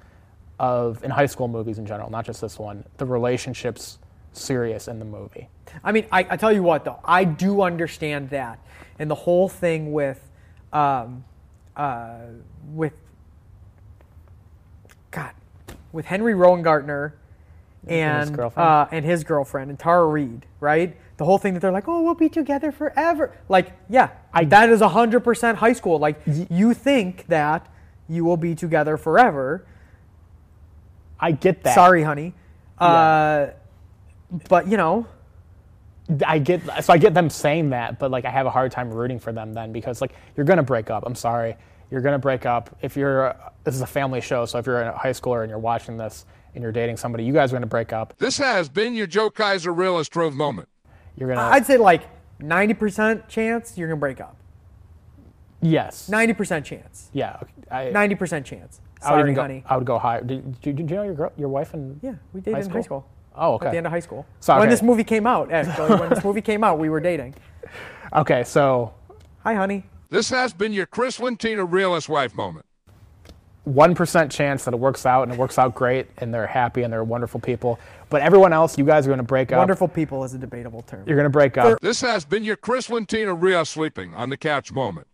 of 0.60 1.04
in 1.04 1.12
high 1.12 1.26
school 1.26 1.48
movies 1.48 1.78
in 1.78 1.86
general, 1.86 2.10
not 2.10 2.26
just 2.26 2.42
this 2.42 2.58
one, 2.58 2.86
the 2.98 3.06
relationships 3.06 4.00
serious 4.32 4.88
in 4.88 5.00
the 5.00 5.06
movie. 5.06 5.50
I 5.84 5.92
mean, 5.92 6.06
I, 6.12 6.20
I 6.30 6.38
tell 6.38 6.52
you 6.52 6.64
what, 6.64 6.86
though, 6.86 7.00
I 7.04 7.24
do 7.24 7.62
understand 7.62 8.30
that, 8.30 8.60
and 8.98 9.10
the 9.10 9.16
whole 9.16 9.50
thing 9.50 9.92
with, 9.92 10.22
um, 10.74 11.24
uh, 11.76 12.18
with, 12.74 12.94
God, 15.12 15.32
with 15.92 16.06
Henry 16.06 16.34
Rowan 16.34 16.66
And 16.66 17.12
his 18.20 18.28
and 18.28 18.36
girlfriend? 18.36 18.70
uh, 18.70 18.88
and 18.92 19.06
his 19.06 19.24
girlfriend 19.24 19.70
and 19.70 19.80
Tara 19.80 20.06
Reid, 20.06 20.46
right? 20.60 20.96
The 21.20 21.26
whole 21.26 21.38
thing 21.38 21.54
that 21.54 21.60
they're 21.60 21.74
like, 21.74 21.90
oh, 21.90 22.02
we'll 22.02 22.14
be 22.16 22.30
together 22.30 22.72
forever. 22.72 23.36
Like, 23.50 23.74
yeah, 23.90 24.12
that 24.42 24.70
is 24.70 24.80
hundred 24.80 25.20
percent 25.20 25.58
high 25.58 25.74
school. 25.74 26.00
Like, 26.00 26.22
you 26.50 26.74
think 26.74 27.28
that 27.28 27.68
you 28.08 28.24
will 28.24 28.38
be 28.38 28.56
together 28.56 28.96
forever. 28.96 29.68
I 31.20 31.34
get 31.34 31.64
that. 31.64 31.76
Sorry, 31.76 32.04
honey. 32.04 32.36
Uh, 32.78 33.48
but 34.48 34.70
you 34.70 34.78
know, 34.78 35.08
I 36.26 36.40
get 36.40 36.62
so 36.82 36.94
I 36.94 36.98
get 36.98 37.14
them 37.14 37.30
saying 37.30 37.72
that, 37.72 38.00
but 38.00 38.12
like 38.12 38.24
I 38.24 38.30
have 38.30 38.46
a 38.46 38.50
hard 38.50 38.72
time 38.72 38.90
rooting 38.90 39.20
for 39.20 39.34
them 39.34 39.54
then 39.54 39.74
because 39.74 40.00
like 40.00 40.14
you're 40.38 40.46
gonna 40.46 40.64
break 40.64 40.90
up. 40.90 41.04
I'm 41.06 41.16
sorry, 41.16 41.58
you're 41.92 42.00
gonna 42.00 42.18
break 42.18 42.46
up 42.46 42.74
if 42.82 42.96
you're. 42.96 43.36
This 43.66 43.76
is 43.76 43.82
a 43.82 43.88
family 43.88 44.22
show, 44.22 44.46
so 44.46 44.58
if 44.58 44.66
you're 44.66 44.84
a 44.84 44.98
high 44.98 45.12
schooler 45.12 45.42
and 45.42 45.50
you're 45.50 45.60
watching 45.60 45.98
this 45.98 46.26
and 46.56 46.64
you're 46.64 46.72
dating 46.72 46.96
somebody, 46.96 47.26
you 47.26 47.34
guys 47.34 47.52
are 47.52 47.58
gonna 47.58 47.66
break 47.66 47.92
up. 47.92 48.18
This 48.20 48.38
has 48.38 48.70
been 48.70 48.94
your 48.96 49.06
Joe 49.06 49.30
Kaiser 49.30 49.74
Realist 49.74 50.14
Truth 50.14 50.34
moment. 50.34 50.70
You're 51.20 51.30
gonna. 51.30 51.42
I'd 51.42 51.66
say 51.66 51.78
like 51.78 52.04
ninety 52.40 52.74
percent 52.74 53.28
chance 53.28 53.78
you're 53.78 53.88
gonna 53.90 54.00
break 54.00 54.22
up. 54.22 54.36
yes. 55.62 56.10
Ninety 56.10 56.34
percent 56.34 56.66
chance. 56.66 57.10
Yeah. 57.14 57.40
I, 57.70 57.90
Ninety 57.90 58.16
percent 58.16 58.46
chance. 58.46 58.82
I 59.02 59.22
would 59.22 59.34
go, 59.36 59.42
honey. 59.42 59.64
I 59.66 59.78
would 59.78 59.86
go 59.86 59.98
higher. 60.00 60.22
Did, 60.24 60.60
did, 60.62 60.76
did 60.76 60.90
you 60.90 60.96
know 60.98 61.04
your 61.04 61.14
girl, 61.14 61.32
your 61.38 61.50
wife 61.50 61.74
and 61.74 62.00
Yeah, 62.04 62.16
we 62.34 62.42
dated 62.42 62.54
high 62.56 62.60
in 62.62 62.66
high 62.70 62.82
school? 62.82 62.84
school. 62.84 63.08
Oh, 63.36 63.54
okay. 63.54 63.68
At 63.68 63.72
the 63.72 63.78
end 63.78 63.86
of 63.86 63.92
high 63.94 64.02
school. 64.02 64.26
So, 64.42 64.58
When 64.60 64.68
this 64.68 64.82
movie 64.82 65.06
came 65.06 65.26
out, 65.26 65.50
eh, 65.52 65.64
actually, 65.66 65.98
when 65.98 66.10
this 66.10 66.24
movie 66.24 66.42
came 66.42 66.64
out, 66.64 66.80
we 66.80 66.90
were 66.90 67.00
dating. 67.00 67.36
Okay, 68.12 68.44
so 68.44 68.94
Hi, 69.44 69.54
honey. 69.54 69.84
This 70.10 70.30
has 70.32 70.52
been 70.52 70.74
your 70.74 70.88
Chris 70.88 71.20
Lentina 71.20 71.72
realist 71.72 72.10
wife 72.10 72.34
moment. 72.34 72.66
One 73.66 73.94
percent 73.96 74.32
chance 74.32 74.66
that 74.66 74.74
it 74.74 74.78
works 74.80 75.06
out 75.06 75.24
and 75.24 75.32
it 75.32 75.38
works 75.38 75.58
out 75.58 75.76
great 75.76 76.08
and 76.18 76.34
they're 76.34 76.48
happy 76.48 76.84
and 76.84 76.92
they're 76.92 77.04
wonderful 77.04 77.40
people. 77.40 77.80
But 78.10 78.22
everyone 78.22 78.54
else, 78.54 78.78
you 78.78 78.86
guys 78.86 79.06
are 79.06 79.10
going 79.10 79.20
to 79.20 79.24
break 79.24 79.52
up. 79.52 79.60
Wonderful 79.60 79.88
people 79.88 80.24
is 80.24 80.34
a 80.34 80.38
debatable 80.38 80.82
term. 80.84 81.04
You're 81.06 81.18
going 81.18 81.26
to 81.26 81.30
break 81.30 81.58
up. 81.58 81.80
This 81.82 82.02
has 82.02 82.26
been 82.26 82.44
your 82.44 82.56
Chris 82.56 82.88
Lentina 82.88 83.40
real 83.40 83.66
sleeping 83.66 84.14
on 84.16 84.30
the 84.30 84.38
couch 84.38 84.72
moment. 84.72 85.08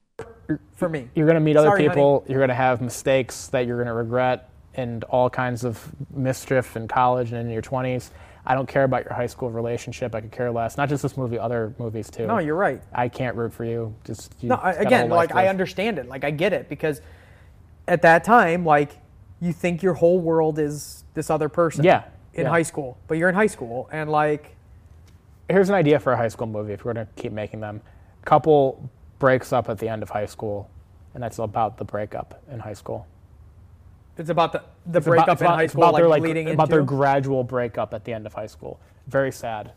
For 0.75 0.87
me. 0.87 1.09
You're 1.15 1.25
going 1.25 1.35
to 1.35 1.41
meet 1.41 1.57
other 1.57 1.69
Sorry, 1.69 1.87
people. 1.87 2.23
You're 2.27 2.39
going 2.39 2.49
to 2.49 2.55
have 2.55 2.79
mistakes 2.81 3.47
that 3.47 3.65
you're 3.65 3.77
going 3.77 3.87
to 3.87 3.93
regret 3.93 4.49
and 4.75 5.03
all 5.05 5.29
kinds 5.29 5.63
of 5.63 5.91
mischief 6.13 6.77
in 6.77 6.87
college 6.87 7.31
and 7.31 7.39
in 7.39 7.49
your 7.49 7.61
20s. 7.61 8.11
I 8.45 8.53
don't 8.53 8.67
care 8.67 8.83
about 8.83 9.05
your 9.05 9.13
high 9.13 9.25
school 9.25 9.49
relationship. 9.49 10.13
I 10.13 10.21
could 10.21 10.31
care 10.31 10.51
less. 10.51 10.77
Not 10.77 10.87
just 10.87 11.01
this 11.01 11.17
movie, 11.17 11.39
other 11.39 11.73
movies 11.79 12.11
too. 12.11 12.27
No, 12.27 12.37
you're 12.37 12.55
right. 12.55 12.81
I 12.93 13.09
can't 13.09 13.35
root 13.35 13.53
for 13.53 13.65
you. 13.65 13.95
Just 14.03 14.35
you 14.39 14.49
No, 14.49 14.55
I, 14.55 14.73
again, 14.73 15.09
like 15.09 15.33
I 15.33 15.47
understand 15.47 15.97
it. 15.97 16.07
Like 16.07 16.23
I 16.23 16.31
get 16.31 16.53
it 16.53 16.69
because 16.69 17.01
at 17.87 18.01
that 18.03 18.23
time, 18.23 18.65
like 18.65 18.97
you 19.41 19.53
think 19.53 19.83
your 19.83 19.93
whole 19.93 20.19
world 20.19 20.59
is 20.59 21.03
this 21.13 21.29
other 21.29 21.49
person. 21.49 21.83
Yeah, 21.83 22.03
In 22.33 22.43
yeah. 22.43 22.49
high 22.49 22.63
school, 22.63 22.97
but 23.07 23.17
you're 23.17 23.29
in 23.29 23.35
high 23.35 23.47
school, 23.47 23.89
and 23.91 24.09
like 24.09 24.51
Here's 25.47 25.69
an 25.69 25.75
idea 25.75 25.99
for 25.99 26.11
a 26.11 26.17
high 26.17 26.27
school 26.29 26.47
movie 26.47 26.73
if 26.73 26.83
we're 26.83 26.93
going 26.93 27.05
to 27.05 27.21
keep 27.21 27.31
making 27.31 27.59
them. 27.59 27.79
Couple 28.25 28.89
breaks 29.19 29.53
up 29.53 29.69
at 29.69 29.77
the 29.77 29.87
end 29.87 30.01
of 30.01 30.09
high 30.09 30.25
school, 30.25 30.67
and 31.13 31.21
that's 31.21 31.37
about 31.37 31.77
the 31.77 31.83
breakup 31.85 32.41
in 32.51 32.59
high 32.59 32.73
school. 32.73 33.05
it's 34.17 34.29
about 34.31 34.53
the 34.53 34.63
the 34.87 34.97
It's 34.97 35.07
breakup 35.07 35.29
it's 35.33 35.41
in 35.41 35.45
about- 35.47 35.57
high 35.57 35.67
school, 35.67 35.83
about 35.83 35.93
like, 35.93 36.01
their, 36.01 36.09
like 36.09 36.23
leading 36.23 36.49
about 36.49 36.69
their 36.69 36.81
gradual 36.83 37.43
breakup 37.43 37.93
at 37.93 38.05
the 38.05 38.13
end 38.13 38.25
of 38.25 38.33
high 38.33 38.47
school. 38.47 38.79
Very 39.07 39.31
sad. 39.31 39.71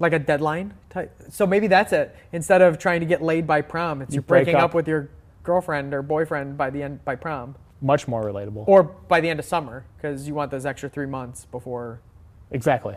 like 0.00 0.12
a 0.14 0.18
deadline 0.18 0.72
type. 0.88 1.12
So 1.30 1.46
maybe 1.46 1.66
that's 1.68 1.92
it. 1.92 2.16
Instead 2.32 2.62
of 2.62 2.78
trying 2.78 3.00
to 3.00 3.06
get 3.06 3.22
laid 3.22 3.46
by 3.46 3.60
prom, 3.60 4.00
it's 4.02 4.10
You 4.12 4.16
you're 4.16 4.22
break 4.22 4.44
breaking 4.46 4.58
up. 4.58 4.70
up. 4.70 4.74
with 4.74 4.88
your 4.88 5.08
girlfriend 5.54 5.92
or 5.92 6.02
boyfriend 6.02 6.56
by 6.56 6.70
the 6.70 6.80
end 6.82 7.04
by 7.04 7.16
prom, 7.16 7.56
Much 7.80 8.06
more 8.06 8.22
relatable. 8.22 8.64
or 8.68 8.84
by 8.84 9.20
the 9.20 9.28
end 9.28 9.40
of 9.40 9.44
summer 9.46 9.84
because 9.96 10.28
you 10.28 10.34
want 10.34 10.50
those 10.50 10.64
extra 10.64 10.88
three 10.88 11.06
months 11.06 11.46
before. 11.50 12.00
exactly. 12.52 12.96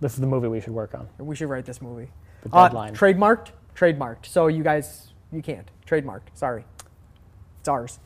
This 0.00 0.14
is 0.14 0.20
the 0.20 0.26
movie 0.26 0.46
we 0.48 0.60
should 0.60 0.72
work 0.74 0.94
on. 0.94 1.08
We 1.18 1.34
should 1.36 1.48
write 1.48 1.64
this 1.66 1.80
movie. 1.82 2.08
The 2.42 2.50
Uh, 2.54 2.68
deadline. 2.68 2.94
trademarked, 2.94 3.48
trademarked. 3.74 4.26
So 4.26 4.46
you 4.46 4.62
guys, 4.62 5.12
you 5.32 5.42
can't 5.42 5.68
trademarked. 5.86 6.28
Sorry, 6.34 6.64
it's 7.60 7.68
ours. 7.68 7.98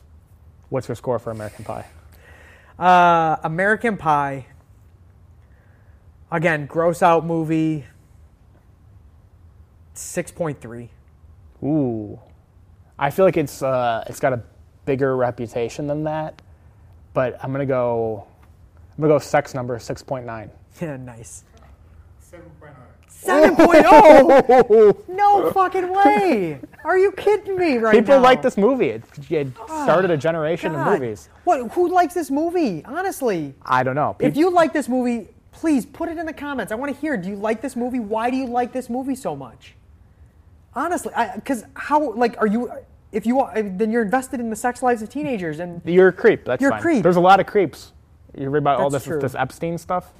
What's 0.69 0.87
your 0.87 0.95
score 0.95 1.19
for 1.19 1.29
American 1.31 1.65
Pie? 1.65 1.85
Uh, 2.79 3.37
American 3.43 3.95
Pie. 3.97 4.47
Again, 6.31 6.65
gross 6.65 7.03
out 7.03 7.23
movie. 7.25 7.85
Six 9.93 10.31
point 10.31 10.59
three. 10.59 10.89
Ooh, 11.63 12.19
I 12.99 13.09
feel 13.09 13.25
like 13.25 13.37
it's 13.37 13.61
uh, 13.61 14.03
it's 14.07 14.19
got 14.19 14.33
a 14.33 14.41
bigger 14.85 15.15
reputation 15.15 15.87
than 15.87 16.03
that, 16.03 16.41
but 17.13 17.37
I'm 17.43 17.51
gonna 17.51 17.65
go. 17.65 18.25
I'm 18.95 19.01
gonna 19.01 19.13
go 19.13 19.19
sex 19.19 19.53
number 19.53 19.77
six 19.79 20.01
point 20.03 20.25
nine. 20.25 20.49
Yeah, 20.81 20.97
nice. 20.97 21.43
Seven 22.19 23.55
point 23.55 23.85
oh. 23.87 24.97
No 25.07 25.51
fucking 25.51 25.93
way! 25.93 26.59
Are 26.83 26.97
you 26.97 27.11
kidding 27.13 27.57
me 27.57 27.77
right 27.77 27.93
People 27.93 28.15
now? 28.15 28.21
like 28.21 28.41
this 28.41 28.57
movie. 28.57 28.89
It, 28.89 29.03
it 29.29 29.47
started 29.67 30.09
a 30.11 30.17
generation 30.17 30.75
of 30.75 30.85
movies. 30.87 31.29
What? 31.43 31.71
Who 31.73 31.89
likes 31.89 32.13
this 32.13 32.29
movie? 32.31 32.83
Honestly, 32.85 33.53
I 33.65 33.83
don't 33.83 33.95
know. 33.95 34.15
if 34.19 34.35
you 34.35 34.49
like 34.51 34.73
this 34.73 34.89
movie, 34.89 35.27
please 35.51 35.85
put 35.85 36.09
it 36.09 36.17
in 36.17 36.25
the 36.25 36.33
comments. 36.33 36.71
I 36.71 36.75
want 36.75 36.93
to 36.93 36.99
hear. 36.99 37.15
Do 37.15 37.29
you 37.29 37.35
like 37.35 37.61
this 37.61 37.75
movie? 37.75 37.99
Why 37.99 38.29
do 38.29 38.35
you 38.35 38.47
like 38.47 38.73
this 38.73 38.89
movie 38.89 39.15
so 39.15 39.35
much? 39.35 39.75
Honestly, 40.75 41.13
because 41.35 41.63
how? 41.75 42.11
Like, 42.13 42.37
are 42.39 42.47
you? 42.47 42.71
If 43.11 43.27
you 43.27 43.41
are, 43.41 43.61
then 43.61 43.91
you're 43.91 44.01
invested 44.01 44.39
in 44.39 44.49
the 44.49 44.55
sex 44.55 44.81
lives 44.81 45.01
of 45.03 45.09
teenagers, 45.09 45.59
and 45.59 45.81
You're 45.85 46.07
a 46.07 46.13
creep. 46.13 46.45
That's 46.45 46.61
You're 46.61 46.73
a 46.73 46.81
creep. 46.81 47.03
There's 47.03 47.15
a 47.15 47.21
lot 47.21 47.39
of 47.39 47.45
creeps. 47.45 47.93
You 48.35 48.49
read 48.49 48.59
about 48.63 48.79
all 48.79 48.89
That's 48.89 49.05
this 49.05 49.11
true. 49.11 49.21
this 49.21 49.35
Epstein 49.35 49.77
stuff. 49.77 50.11